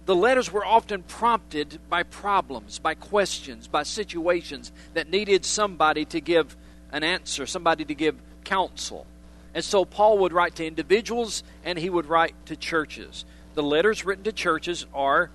[0.07, 6.20] The letters were often prompted by problems, by questions, by situations that needed somebody to
[6.20, 6.57] give
[6.92, 9.07] an answer, somebody to give counsel.
[9.54, 13.24] And so Paul would write to individuals and he would write to churches.
[13.54, 15.30] The letters written to churches are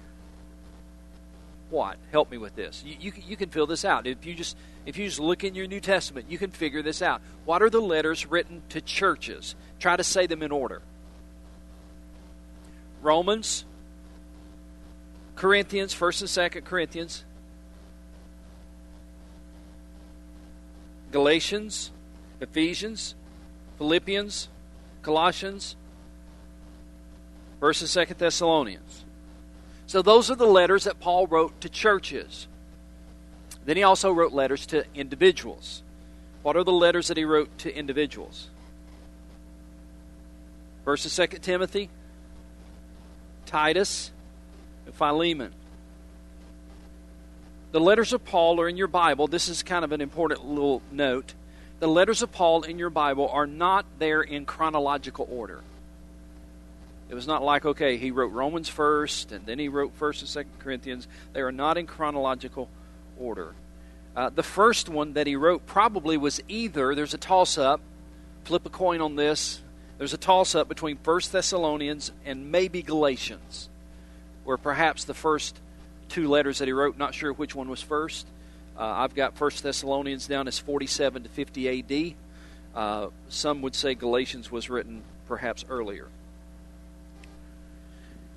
[1.69, 1.97] what?
[2.11, 2.83] Help me with this.
[2.85, 4.07] You, you, you, can fill this out.
[4.07, 7.01] If you just if you just look in your New Testament, you can figure this
[7.01, 7.21] out.
[7.45, 9.55] What are the letters written to churches?
[9.79, 10.81] Try to say them in order.
[13.01, 13.65] Romans,
[15.35, 17.23] Corinthians, 1st and 2nd Corinthians,
[21.11, 21.91] Galatians,
[22.41, 23.15] Ephesians,
[23.77, 24.49] Philippians,
[25.01, 25.75] Colossians,
[27.61, 29.05] 1st and 2nd Thessalonians.
[29.87, 32.47] So those are the letters that Paul wrote to churches.
[33.65, 35.83] Then he also wrote letters to individuals.
[36.41, 38.49] What are the letters that he wrote to individuals?
[40.85, 41.89] And Second Timothy,
[43.45, 44.09] Titus,
[44.87, 45.51] and Philemon.
[47.71, 49.27] The letters of Paul are in your Bible.
[49.27, 51.35] This is kind of an important little note.
[51.79, 55.61] The letters of Paul in your Bible are not there in chronological order.
[57.09, 60.47] It was not like, okay, he wrote Romans first, and then he wrote 1st and
[60.47, 61.07] 2nd Corinthians.
[61.33, 62.69] They are not in chronological
[63.19, 63.55] order.
[64.15, 67.81] Uh, the first one that he wrote probably was either, there's a toss up,
[68.43, 69.61] flip a coin on this,
[69.97, 73.69] there's a toss up between First Thessalonians and maybe Galatians,
[74.43, 75.59] where perhaps the first
[76.09, 78.27] two letters that he wrote, not sure which one was first.
[78.77, 82.15] Uh, I've got First Thessalonians down as 47 to 50 AD.
[82.75, 86.07] Uh, some would say Galatians was written perhaps earlier.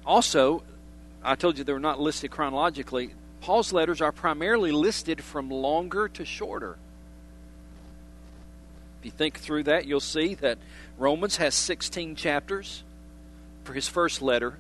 [0.05, 0.63] Also,
[1.23, 3.13] I told you they were not listed chronologically.
[3.41, 6.77] Paul's letters are primarily listed from longer to shorter.
[9.01, 10.59] If you think through that, you'll see that
[10.99, 12.83] Romans has 16 chapters
[13.65, 14.59] for his first letter.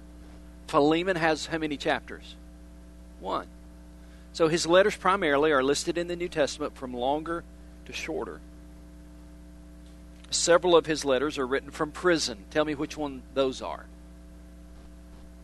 [0.66, 2.34] Philemon has how many chapters?
[3.20, 3.46] One.
[4.32, 7.44] So his letters primarily are listed in the New Testament from longer
[7.86, 8.40] to shorter.
[10.30, 12.38] Several of his letters are written from prison.
[12.50, 13.84] Tell me which one those are.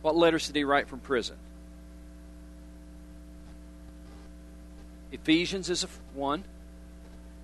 [0.01, 1.35] What letters did he write from prison?
[5.11, 6.43] Ephesians is one.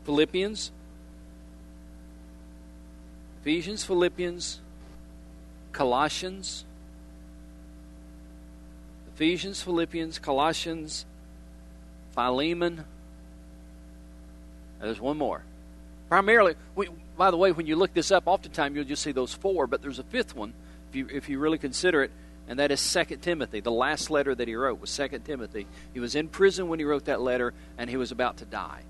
[0.05, 0.71] Philippians,
[3.41, 4.61] Ephesians, Philippians,
[5.71, 6.63] Colossians,
[9.15, 11.07] Ephesians, Philippians, Colossians,
[12.13, 12.85] Philemon.
[14.79, 15.41] There's one more.
[16.07, 16.87] Primarily, we,
[17.17, 19.81] by the way, when you look this up, oftentimes you'll just see those four, but
[19.81, 20.53] there's a fifth one
[20.89, 22.11] if you, if you really consider it,
[22.47, 23.60] and that is Second Timothy.
[23.60, 25.67] The last letter that he wrote was Second Timothy.
[25.93, 28.81] He was in prison when he wrote that letter, and he was about to die.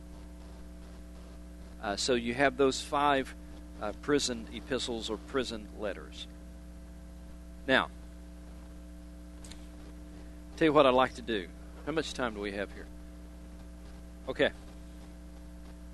[1.82, 3.34] Uh, so you have those five
[3.82, 6.28] uh, prison epistles or prison letters.
[7.68, 7.90] Now,
[10.58, 11.48] tell you what I'd like to do.
[11.86, 12.88] How much time do we have here?
[14.28, 14.50] Okay.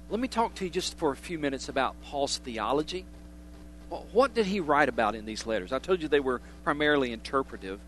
[0.09, 3.05] Let me talk to you just for a few minutes about Paul's theology.
[3.91, 5.73] What did he write about in these letters?
[5.73, 7.79] I told you they were primarily interpretive.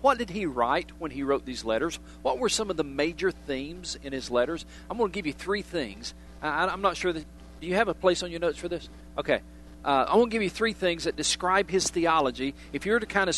[0.00, 2.00] What did he write when he wrote these letters?
[2.22, 4.66] What were some of the major themes in his letters?
[4.90, 6.14] I'm going to give you three things.
[6.42, 7.24] I, am not sure that
[7.60, 8.88] do you have a place on your notes for this?
[9.16, 9.40] Okay.
[9.84, 12.54] Uh, I want to give you three things that describe his theology.
[12.72, 13.36] If you were to kind of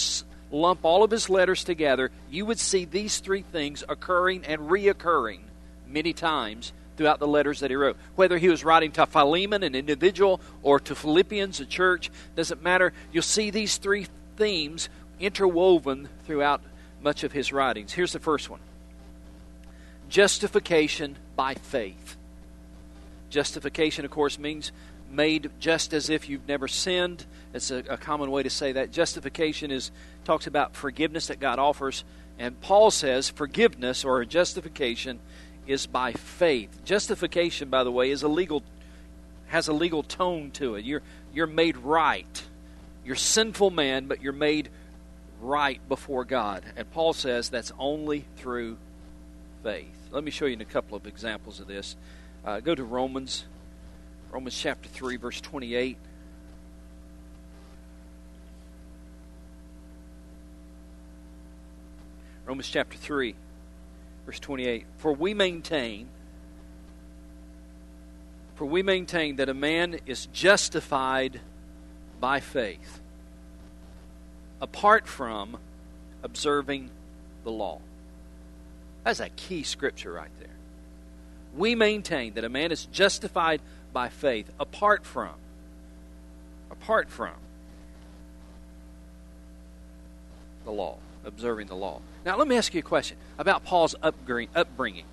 [0.50, 5.40] lump all of his letters together, you would see these three things occurring and reoccurring
[5.87, 7.96] many times throughout the letters that he wrote.
[8.14, 12.92] Whether he was writing to Philemon, an individual, or to Philippians, a church, doesn't matter.
[13.12, 14.88] You'll see these three themes
[15.20, 16.62] interwoven throughout
[17.02, 17.92] much of his writings.
[17.92, 18.61] Here's the first one
[20.09, 22.16] justification by faith.
[23.30, 24.70] Justification, of course, means
[25.11, 27.24] made just as if you've never sinned.
[27.52, 28.90] It's a, a, common way to say that.
[28.90, 29.90] Justification is
[30.24, 32.04] talks about forgiveness that God offers,
[32.38, 35.20] and Paul says forgiveness or justification
[35.66, 36.85] is by faith.
[36.85, 38.62] Justification, by the way, is a legal
[39.48, 40.85] has a legal tone to it.
[40.85, 42.42] You're you're made right.
[43.05, 44.70] You're sinful man, but you're made
[45.40, 46.62] right before God.
[46.77, 48.79] And Paul says that's only through
[49.62, 49.94] faith.
[50.11, 51.96] Let me show you a couple of examples of this.
[52.44, 53.44] Uh, go to Romans,
[54.31, 55.96] Romans chapter 3, verse 28.
[62.46, 63.35] Romans chapter 3,
[64.26, 64.87] verse 28.
[64.98, 66.08] For we maintain,
[68.54, 71.40] for we maintain that a man is justified
[72.20, 73.00] by faith
[74.60, 75.58] apart from
[76.22, 76.90] observing
[77.42, 77.81] the law.
[79.02, 80.54] That's a key scripture right there
[81.56, 83.60] we maintain that a man is justified
[83.92, 85.31] by faith apart from
[86.70, 87.35] apart from
[90.64, 92.00] the law, observing the law.
[92.25, 95.04] Now, let me ask you a question about Paul's upbringing.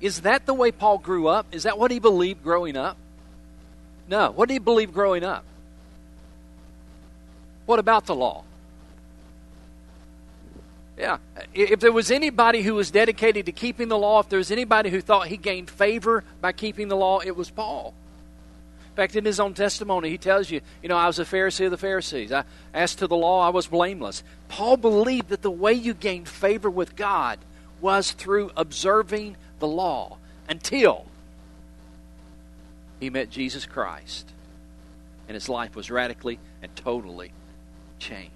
[0.00, 1.46] Is that the way Paul grew up?
[1.52, 2.96] Is that what he believed growing up?
[4.08, 4.30] No.
[4.30, 5.44] What did he believe growing up?
[7.66, 8.44] What about the law?
[10.98, 11.18] Yeah.
[11.54, 14.90] If there was anybody who was dedicated to keeping the law, if there was anybody
[14.90, 17.94] who thought he gained favor by keeping the law, it was Paul.
[18.92, 21.64] In fact, in his own testimony, he tells you, you know, I was a Pharisee
[21.64, 22.30] of the Pharisees.
[22.30, 24.22] I, as to the law, I was blameless.
[24.48, 27.38] Paul believed that the way you gained favor with God
[27.80, 31.06] was through observing the law until
[33.00, 34.30] he met Jesus Christ
[35.26, 37.32] and his life was radically and totally
[37.98, 38.30] changed.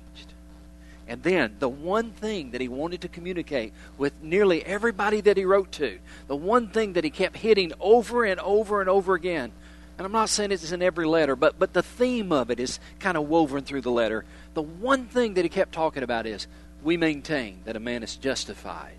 [1.07, 5.45] And then the one thing that he wanted to communicate with nearly everybody that he
[5.45, 9.53] wrote to, the one thing that he kept hitting over and over and over again,
[9.99, 12.79] and I'm not saying it's in every letter, but, but the theme of it is
[12.99, 14.25] kind of woven through the letter.
[14.55, 16.47] The one thing that he kept talking about is
[16.83, 18.99] we maintain that a man is justified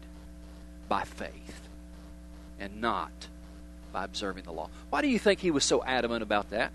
[0.89, 1.61] by faith
[2.59, 3.27] and not
[3.91, 4.69] by observing the law.
[4.89, 6.71] Why do you think he was so adamant about that?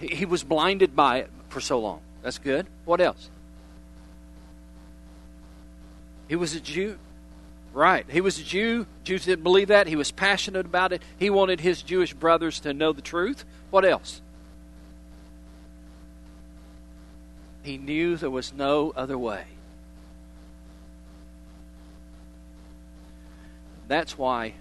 [0.00, 2.00] He was blinded by it for so long.
[2.22, 2.66] That's good.
[2.86, 3.28] What else?
[6.28, 6.98] He was a Jew.
[7.72, 8.04] Right.
[8.10, 8.86] He was a Jew.
[9.04, 9.86] Jews didn't believe that.
[9.86, 11.02] He was passionate about it.
[11.18, 13.44] He wanted his Jewish brothers to know the truth.
[13.70, 14.20] What else?
[17.62, 19.44] He knew there was no other way.
[23.86, 24.54] That's why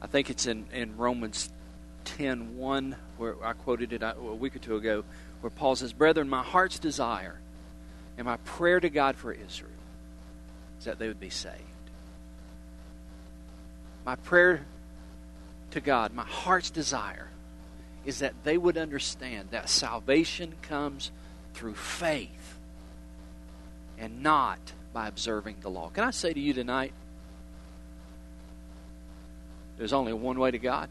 [0.00, 1.50] I think it's in, in Romans
[2.04, 5.04] 10 1, where I quoted it uh, a week or two ago,
[5.40, 7.38] where Paul says, Brethren, my heart's desire
[8.18, 9.70] and my prayer to God for Israel
[10.78, 11.71] is that they would be saved.
[14.04, 14.64] My prayer
[15.70, 17.28] to God, my heart's desire,
[18.04, 21.10] is that they would understand that salvation comes
[21.54, 22.58] through faith
[23.98, 24.58] and not
[24.92, 25.88] by observing the law.
[25.88, 26.92] Can I say to you tonight,
[29.78, 30.88] there's only one way to God?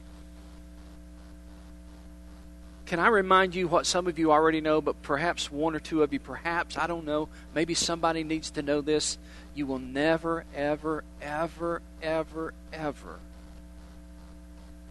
[2.86, 6.04] Can I remind you what some of you already know, but perhaps one or two
[6.04, 9.18] of you, perhaps, I don't know, maybe somebody needs to know this.
[9.54, 13.20] You will never, ever, ever, ever, ever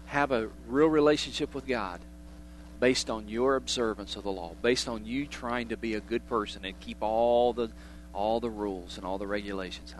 [0.06, 2.00] have a real relationship with God
[2.80, 6.28] based on your observance of the law, based on you trying to be a good
[6.28, 7.70] person and keep all the
[8.12, 9.94] all the rules and all the regulations.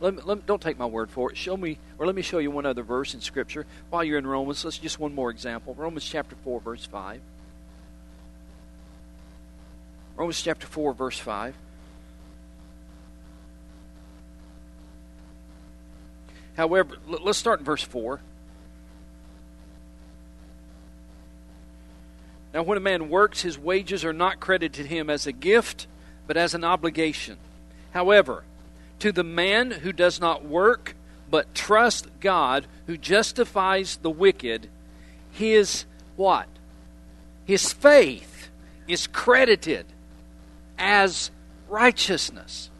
[0.00, 1.36] Let me, let me, don't take my word for it.
[1.36, 4.26] Show me, or let me show you one other verse in Scripture while you're in
[4.26, 4.64] Romans.
[4.64, 5.74] Let's just one more example.
[5.74, 7.20] Romans chapter four, verse five.
[10.16, 11.54] Romans chapter 4, verse 5.
[16.62, 18.20] However, let's start in verse 4.
[22.54, 25.88] Now, when a man works, his wages are not credited to him as a gift,
[26.28, 27.36] but as an obligation.
[27.90, 28.44] However,
[29.00, 30.94] to the man who does not work,
[31.28, 34.68] but trust God, who justifies the wicked,
[35.32, 35.84] his
[36.14, 36.46] what?
[37.44, 38.50] His faith
[38.86, 39.86] is credited
[40.78, 41.32] as
[41.68, 42.70] righteousness.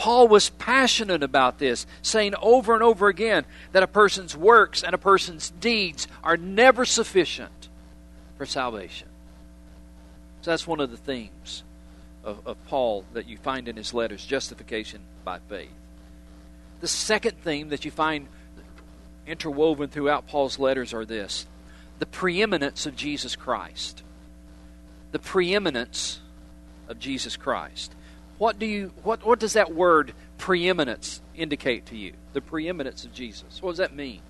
[0.00, 4.94] Paul was passionate about this, saying over and over again that a person's works and
[4.94, 7.68] a person's deeds are never sufficient
[8.38, 9.08] for salvation.
[10.40, 11.64] So that's one of the themes
[12.24, 15.68] of, of Paul that you find in his letters justification by faith.
[16.80, 18.26] The second theme that you find
[19.26, 21.46] interwoven throughout Paul's letters are this
[21.98, 24.02] the preeminence of Jesus Christ.
[25.12, 26.20] The preeminence
[26.88, 27.94] of Jesus Christ.
[28.40, 32.14] What do you what what does that word preeminence indicate to you?
[32.32, 33.60] The preeminence of Jesus.
[33.60, 34.22] What does that mean?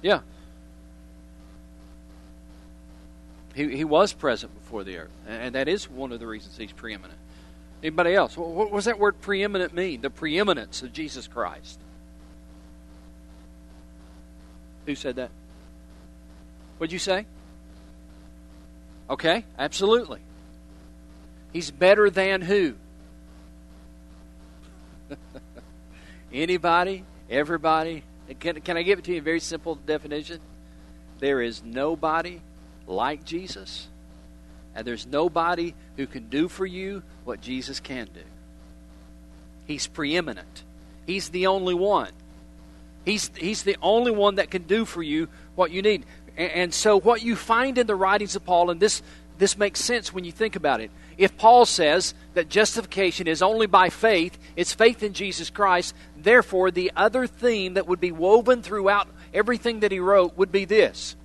[0.00, 0.20] Yeah.
[3.56, 6.70] He, he was present before the earth, and that is one of the reasons he's
[6.70, 7.18] preeminent.
[7.82, 8.36] Anybody else?
[8.36, 10.02] What does that word preeminent mean?
[10.02, 11.81] The preeminence of Jesus Christ.
[14.86, 15.30] Who said that?
[16.78, 17.26] What'd you say?
[19.08, 20.20] Okay, absolutely.
[21.52, 22.74] He's better than who?
[26.32, 27.04] Anybody?
[27.28, 28.04] Everybody?
[28.40, 30.40] Can, can I give it to you a very simple definition?
[31.18, 32.40] There is nobody
[32.86, 33.88] like Jesus
[34.74, 38.22] and there's nobody who can do for you what Jesus can do.
[39.66, 40.64] He's preeminent.
[41.06, 42.12] He's the only one.
[43.04, 46.04] He's, he's the only one that can do for you what you need.
[46.36, 49.02] And, and so, what you find in the writings of Paul, and this,
[49.38, 50.90] this makes sense when you think about it.
[51.18, 56.70] If Paul says that justification is only by faith, it's faith in Jesus Christ, therefore,
[56.70, 61.16] the other theme that would be woven throughout everything that he wrote would be this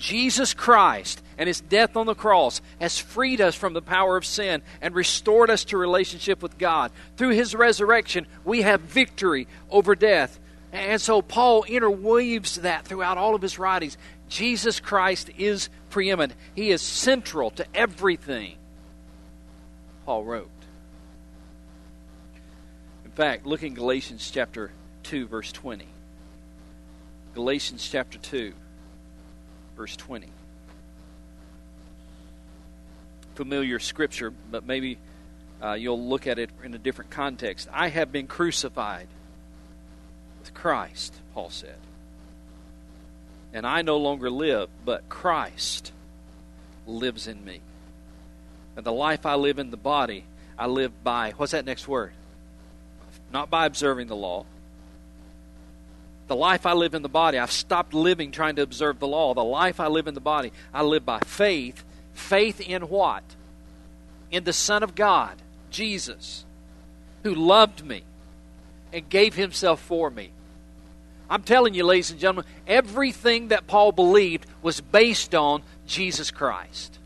[0.00, 4.24] Jesus Christ and his death on the cross has freed us from the power of
[4.24, 6.90] sin and restored us to relationship with God.
[7.18, 10.40] Through his resurrection, we have victory over death.
[10.72, 13.98] And so Paul interweaves that throughout all of his writings.
[14.30, 16.32] Jesus Christ is preeminent.
[16.54, 18.56] He is central to everything
[20.06, 20.48] Paul wrote.
[23.04, 24.72] In fact, look in Galatians chapter
[25.02, 25.86] 2, verse 20.
[27.34, 28.54] Galatians chapter 2,
[29.80, 30.26] verse 20.
[33.34, 34.98] Familiar scripture, but maybe
[35.62, 37.66] uh, you'll look at it in a different context.
[37.72, 39.06] I have been crucified
[40.38, 41.78] with Christ, Paul said.
[43.54, 45.92] And I no longer live, but Christ
[46.86, 47.60] lives in me.
[48.76, 50.26] And the life I live in the body,
[50.58, 52.12] I live by, what's that next word?
[53.32, 54.44] Not by observing the law.
[56.30, 59.34] The life I live in the body, I've stopped living trying to observe the law.
[59.34, 61.82] The life I live in the body, I live by faith.
[62.12, 63.24] Faith in what?
[64.30, 65.34] In the Son of God,
[65.72, 66.44] Jesus,
[67.24, 68.04] who loved me
[68.92, 70.30] and gave himself for me.
[71.28, 76.96] I'm telling you, ladies and gentlemen, everything that Paul believed was based on Jesus Christ.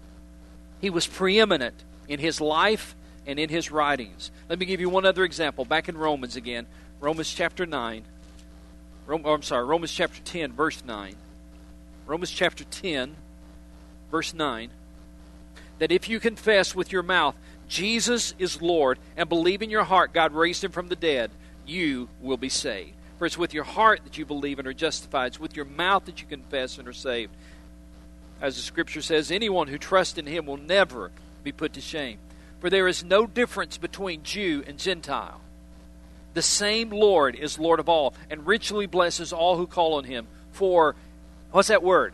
[0.82, 2.94] He was preeminent in his life
[3.26, 4.30] and in his writings.
[4.50, 5.64] Let me give you one other example.
[5.64, 6.66] Back in Romans again,
[7.00, 8.04] Romans chapter 9.
[9.08, 11.14] Oh, I'm sorry, Romans chapter 10, verse 9.
[12.06, 13.16] Romans chapter 10,
[14.10, 14.70] verse 9.
[15.78, 17.34] That if you confess with your mouth
[17.68, 21.30] Jesus is Lord and believe in your heart God raised him from the dead,
[21.66, 22.92] you will be saved.
[23.18, 25.28] For it's with your heart that you believe and are justified.
[25.28, 27.32] It's with your mouth that you confess and are saved.
[28.40, 31.10] As the scripture says, anyone who trusts in him will never
[31.42, 32.18] be put to shame.
[32.60, 35.40] For there is no difference between Jew and Gentile.
[36.34, 40.26] The same Lord is Lord of all, and richly blesses all who call on him.
[40.52, 40.94] For,
[41.52, 42.12] what's that word?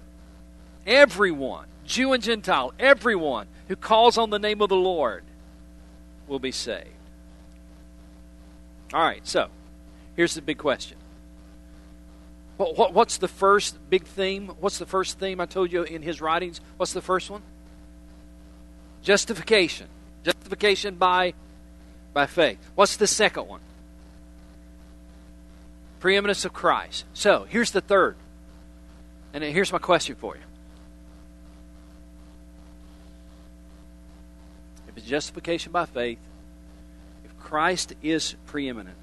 [0.86, 5.24] Everyone, Jew and Gentile, everyone who calls on the name of the Lord
[6.28, 6.88] will be saved.
[8.92, 9.48] All right, so
[10.16, 10.98] here's the big question.
[12.56, 14.48] What, what, what's the first big theme?
[14.60, 16.60] What's the first theme I told you in his writings?
[16.76, 17.42] What's the first one?
[19.02, 19.86] Justification.
[20.24, 21.32] Justification by,
[22.12, 22.58] by faith.
[22.74, 23.60] What's the second one?
[26.00, 27.04] Preeminence of Christ.
[27.12, 28.16] So here's the third.
[29.32, 30.42] And here's my question for you.
[34.88, 36.18] If it's justification by faith,
[37.24, 38.96] if Christ is preeminent,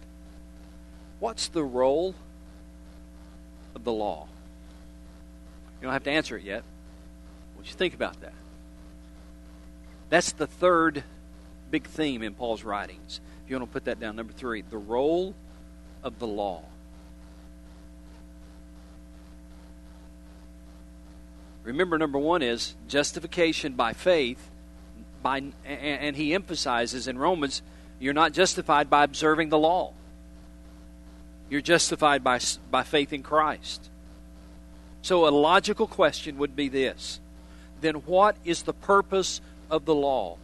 [1.19, 2.13] what's the role
[3.73, 4.27] of the law?
[5.79, 6.63] You don't have to answer it yet.
[7.55, 8.33] What you think about that?
[10.09, 11.03] That's the third
[11.69, 13.21] big theme in Paul's writings.
[13.45, 15.35] If you want to put that down, number three, the role
[16.03, 16.63] of the law.
[21.67, 24.49] Remember, number one is justification by faith.
[25.21, 27.61] By, and he emphasizes in Romans,
[27.99, 29.91] you're not justified by observing the law.
[31.49, 32.39] You're justified by,
[32.71, 33.89] by faith in Christ.
[35.01, 37.19] So, a logical question would be this
[37.81, 40.37] then what is the purpose of the law?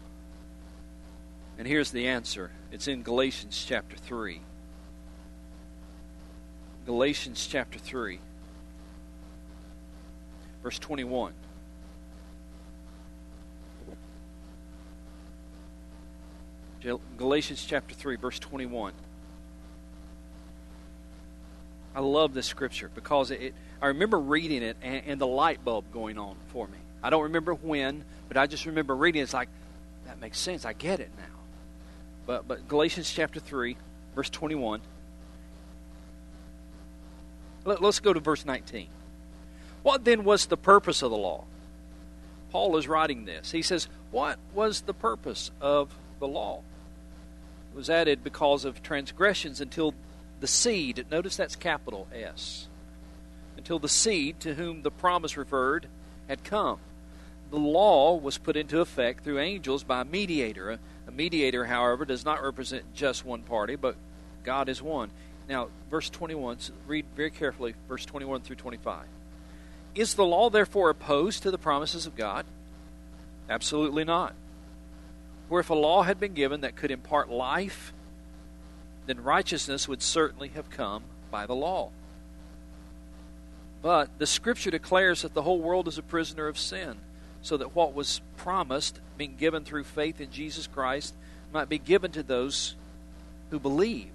[1.57, 4.41] And here's the answer it's in Galatians chapter 3.
[6.86, 8.19] Galatians chapter 3,
[10.64, 11.34] verse 21.
[17.18, 18.93] Galatians chapter 3, verse 21.
[21.95, 25.86] I love this scripture because it, I remember reading it and, and, the light bulb
[25.93, 26.78] going on for me.
[27.03, 29.24] I don't remember when, but I just remember reading it.
[29.24, 29.49] It's like,
[30.07, 30.66] that makes sense.
[30.66, 31.24] I get it now.
[32.26, 33.78] But, but Galatians chapter 3,
[34.16, 34.82] verse 21.
[37.66, 38.88] Let, let's go to verse 19.
[39.84, 41.43] What then was the purpose of the law?
[42.51, 43.51] Paul is writing this.
[43.51, 46.61] He says, What was the purpose of the law?
[47.73, 49.93] It was added because of transgressions until
[50.39, 52.67] the seed, notice that's capital S,
[53.57, 55.88] until the seed to whom the promise referred
[56.27, 56.79] had come.
[57.49, 60.79] The law was put into effect through angels by a mediator.
[61.07, 63.95] A mediator, however, does not represent just one party, but
[64.43, 65.11] God is one.
[65.47, 69.05] Now, verse 21, so read very carefully, verse 21 through 25.
[69.96, 72.46] Is the law therefore opposed to the promises of God?
[73.50, 74.34] Absolutely not.
[75.50, 77.94] For if a law had been given that could impart life,
[79.06, 81.89] then righteousness would certainly have come by the law.
[83.82, 86.98] But the Scripture declares that the whole world is a prisoner of sin,
[87.41, 91.14] so that what was promised, being given through faith in Jesus Christ,
[91.52, 92.76] might be given to those
[93.52, 94.12] who believe.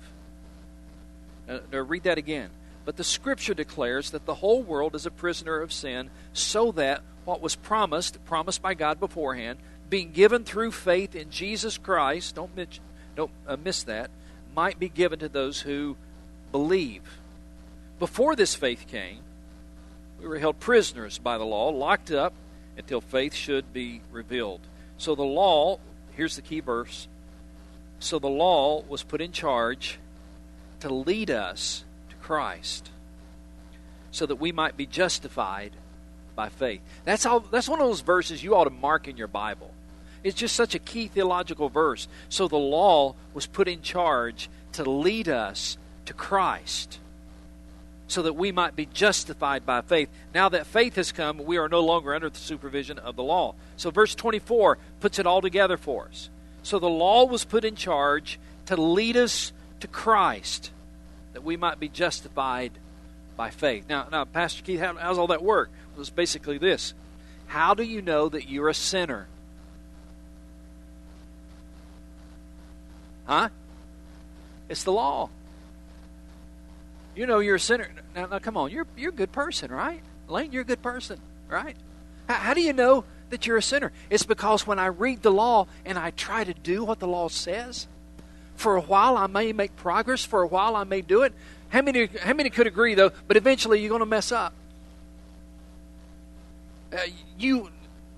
[1.48, 2.50] Uh, now read that again.
[2.88, 7.02] But the Scripture declares that the whole world is a prisoner of sin, so that
[7.26, 9.58] what was promised, promised by God beforehand,
[9.90, 12.80] being given through faith in Jesus Christ, don't, miss,
[13.14, 14.08] don't uh, miss that,
[14.56, 15.98] might be given to those who
[16.50, 17.02] believe.
[17.98, 19.18] Before this faith came,
[20.18, 22.32] We were held prisoners by the law, locked up
[22.78, 24.62] until faith should be revealed.
[24.96, 25.78] So the law,
[26.12, 27.06] here's the key verse.
[27.98, 29.98] So the law was put in charge
[30.80, 31.84] to lead us
[32.28, 32.90] Christ
[34.10, 35.72] so that we might be justified
[36.36, 36.82] by faith.
[37.06, 39.72] That's all that's one of those verses you ought to mark in your Bible.
[40.22, 42.06] It's just such a key theological verse.
[42.28, 46.98] So the law was put in charge to lead us to Christ
[48.08, 50.10] so that we might be justified by faith.
[50.34, 53.54] Now that faith has come, we are no longer under the supervision of the law.
[53.78, 56.28] So verse 24 puts it all together for us.
[56.62, 60.72] So the law was put in charge to lead us to Christ
[61.32, 62.72] that we might be justified
[63.36, 63.84] by faith.
[63.88, 65.70] Now, now Pastor Keith, how, how's all that work?
[65.92, 66.94] Well, it's basically this.
[67.46, 69.28] How do you know that you're a sinner?
[73.26, 73.48] Huh?
[74.68, 75.30] It's the law.
[77.14, 77.90] You know you're a sinner.
[78.14, 80.00] Now, now come on, you're you're a good person, right?
[80.28, 81.18] Lane, you're a good person,
[81.48, 81.76] right?
[82.28, 83.92] How, how do you know that you're a sinner?
[84.08, 87.28] It's because when I read the law and I try to do what the law
[87.28, 87.86] says,
[88.58, 91.32] for a while I may make progress, for a while I may do it.
[91.68, 93.12] How many how many could agree though?
[93.26, 94.52] But eventually you're going to mess up.
[96.92, 96.98] Uh,
[97.38, 97.70] you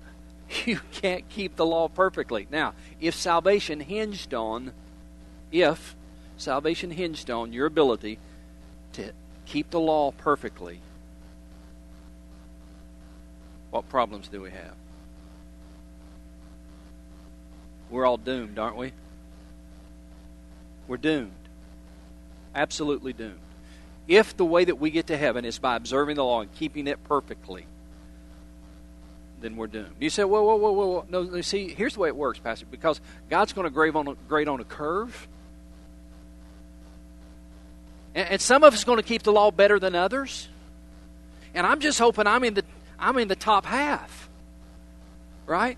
[0.65, 2.47] you can't keep the law perfectly.
[2.49, 4.71] Now, if salvation hinged on
[5.51, 5.95] if
[6.37, 8.17] salvation hinged on your ability
[8.93, 9.11] to
[9.45, 10.79] keep the law perfectly,
[13.69, 14.75] what problems do we have?
[17.91, 18.93] We're all doomed, aren't we?
[20.87, 21.31] We're doomed.
[22.53, 23.39] Absolutely doomed.
[24.07, 26.87] If the way that we get to heaven is by observing the law and keeping
[26.87, 27.65] it perfectly,
[29.41, 29.95] then we're doomed.
[29.99, 32.65] You say, whoa, whoa, whoa, whoa, No, see, here's the way it works, Pastor.
[32.69, 35.27] Because God's going to grade on a, grade on a curve,
[38.13, 40.47] and, and some of us going to keep the law better than others.
[41.53, 42.63] And I'm just hoping I'm in the
[42.99, 44.29] I'm in the top half.
[45.45, 45.77] Right?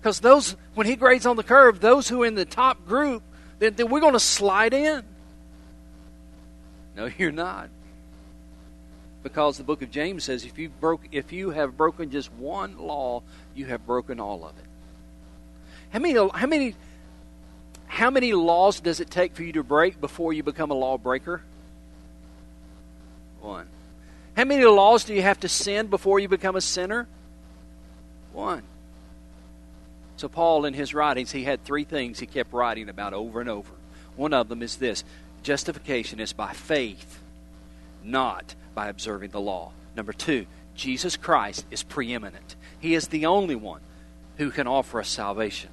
[0.00, 3.22] Because those when he grades on the curve, those who are in the top group,
[3.70, 5.04] then, we're going to slide in.
[6.96, 7.70] No, you're not.
[9.22, 12.76] Because the book of James says if you broke if you have broken just one
[12.76, 13.22] law,
[13.54, 14.64] you have broken all of it.
[15.90, 16.74] How many how many
[17.86, 21.40] how many laws does it take for you to break before you become a lawbreaker?
[23.40, 23.68] One.
[24.36, 27.06] How many laws do you have to sin before you become a sinner?
[28.32, 28.62] One.
[30.22, 33.50] So, Paul, in his writings, he had three things he kept writing about over and
[33.50, 33.72] over.
[34.14, 35.02] One of them is this
[35.42, 37.18] justification is by faith,
[38.04, 39.72] not by observing the law.
[39.96, 40.46] Number two,
[40.76, 42.54] Jesus Christ is preeminent.
[42.78, 43.80] He is the only one
[44.36, 45.70] who can offer us salvation.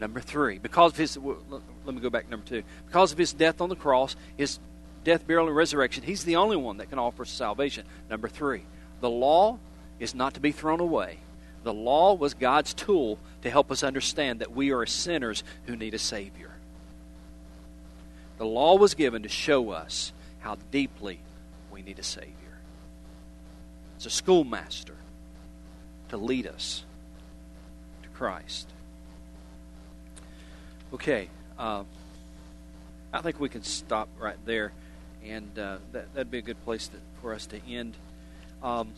[0.00, 2.62] Number three, because of his, let me go back number two.
[2.86, 4.60] Because of his death on the cross, his
[5.04, 6.04] death, burial, and resurrection.
[6.04, 7.84] He's the only one that can offer salvation.
[8.08, 8.62] Number three,
[9.02, 9.58] the law
[9.98, 11.18] is not to be thrown away.
[11.64, 15.94] The law was God's tool to help us understand that we are sinners who need
[15.94, 16.50] a Savior.
[18.38, 21.20] The law was given to show us how deeply
[21.72, 22.32] we need a Savior.
[23.96, 24.96] It's a schoolmaster
[26.10, 26.84] to lead us
[28.02, 28.68] to Christ.
[30.92, 31.84] Okay, uh,
[33.12, 34.72] I think we can stop right there
[35.24, 37.96] and uh, that that'd be a good place to, for us to end.
[38.62, 38.92] Um,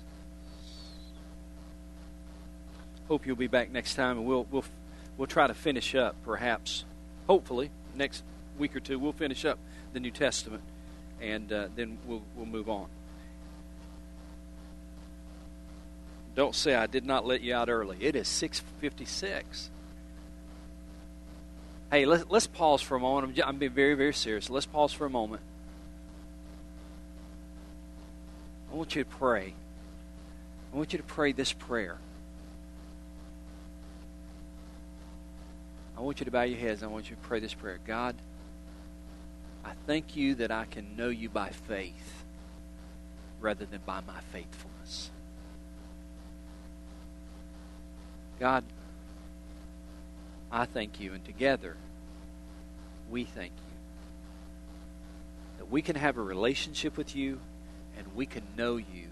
[3.09, 4.65] hope you'll be back next time, and we'll we'll
[5.17, 6.85] we'll try to finish up, perhaps,
[7.27, 8.23] hopefully, next
[8.59, 8.99] week or two.
[8.99, 9.59] We'll finish up
[9.93, 10.63] the New Testament,
[11.21, 12.87] and uh, then we'll we'll move on.
[16.35, 17.97] Don't say I did not let you out early.
[18.01, 19.71] It is six fifty six.
[21.91, 23.39] Hey, let's let's pause for a moment.
[23.39, 24.51] I'm, I'm being very very serious.
[24.51, 25.43] Let's pause for a moment.
[28.71, 29.55] I want you to pray.
[30.73, 31.97] I want you to pray this prayer.
[35.97, 36.83] I want you to bow your heads.
[36.83, 37.79] I want you to pray this prayer.
[37.87, 38.17] God,
[39.65, 42.25] I thank you that I can know you by faith
[43.41, 45.11] rather than by my faithfulness.
[48.39, 48.65] God,
[50.53, 51.77] I thank you, and together
[53.11, 53.67] we thank you
[55.59, 57.41] that we can have a relationship with you
[57.97, 59.09] and we can know you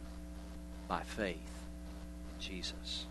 [0.88, 3.06] by faith in Jesus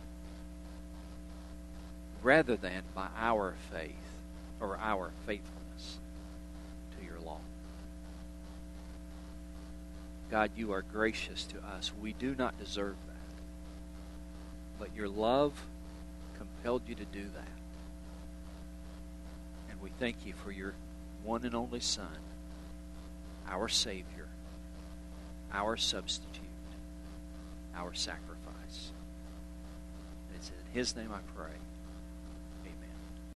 [2.23, 3.91] rather than by our faith
[4.59, 5.99] or our faithfulness
[6.97, 7.39] to your law.
[10.31, 11.91] God, you are gracious to us.
[12.01, 13.13] We do not deserve that.
[14.79, 15.53] But your love
[16.37, 17.47] compelled you to do that.
[19.69, 20.73] And we thank you for your
[21.23, 22.07] one and only Son,
[23.47, 24.27] our Savior
[25.53, 26.41] our substitute.
[27.75, 28.91] our sacrifice.
[30.29, 31.53] And it's in His name I pray.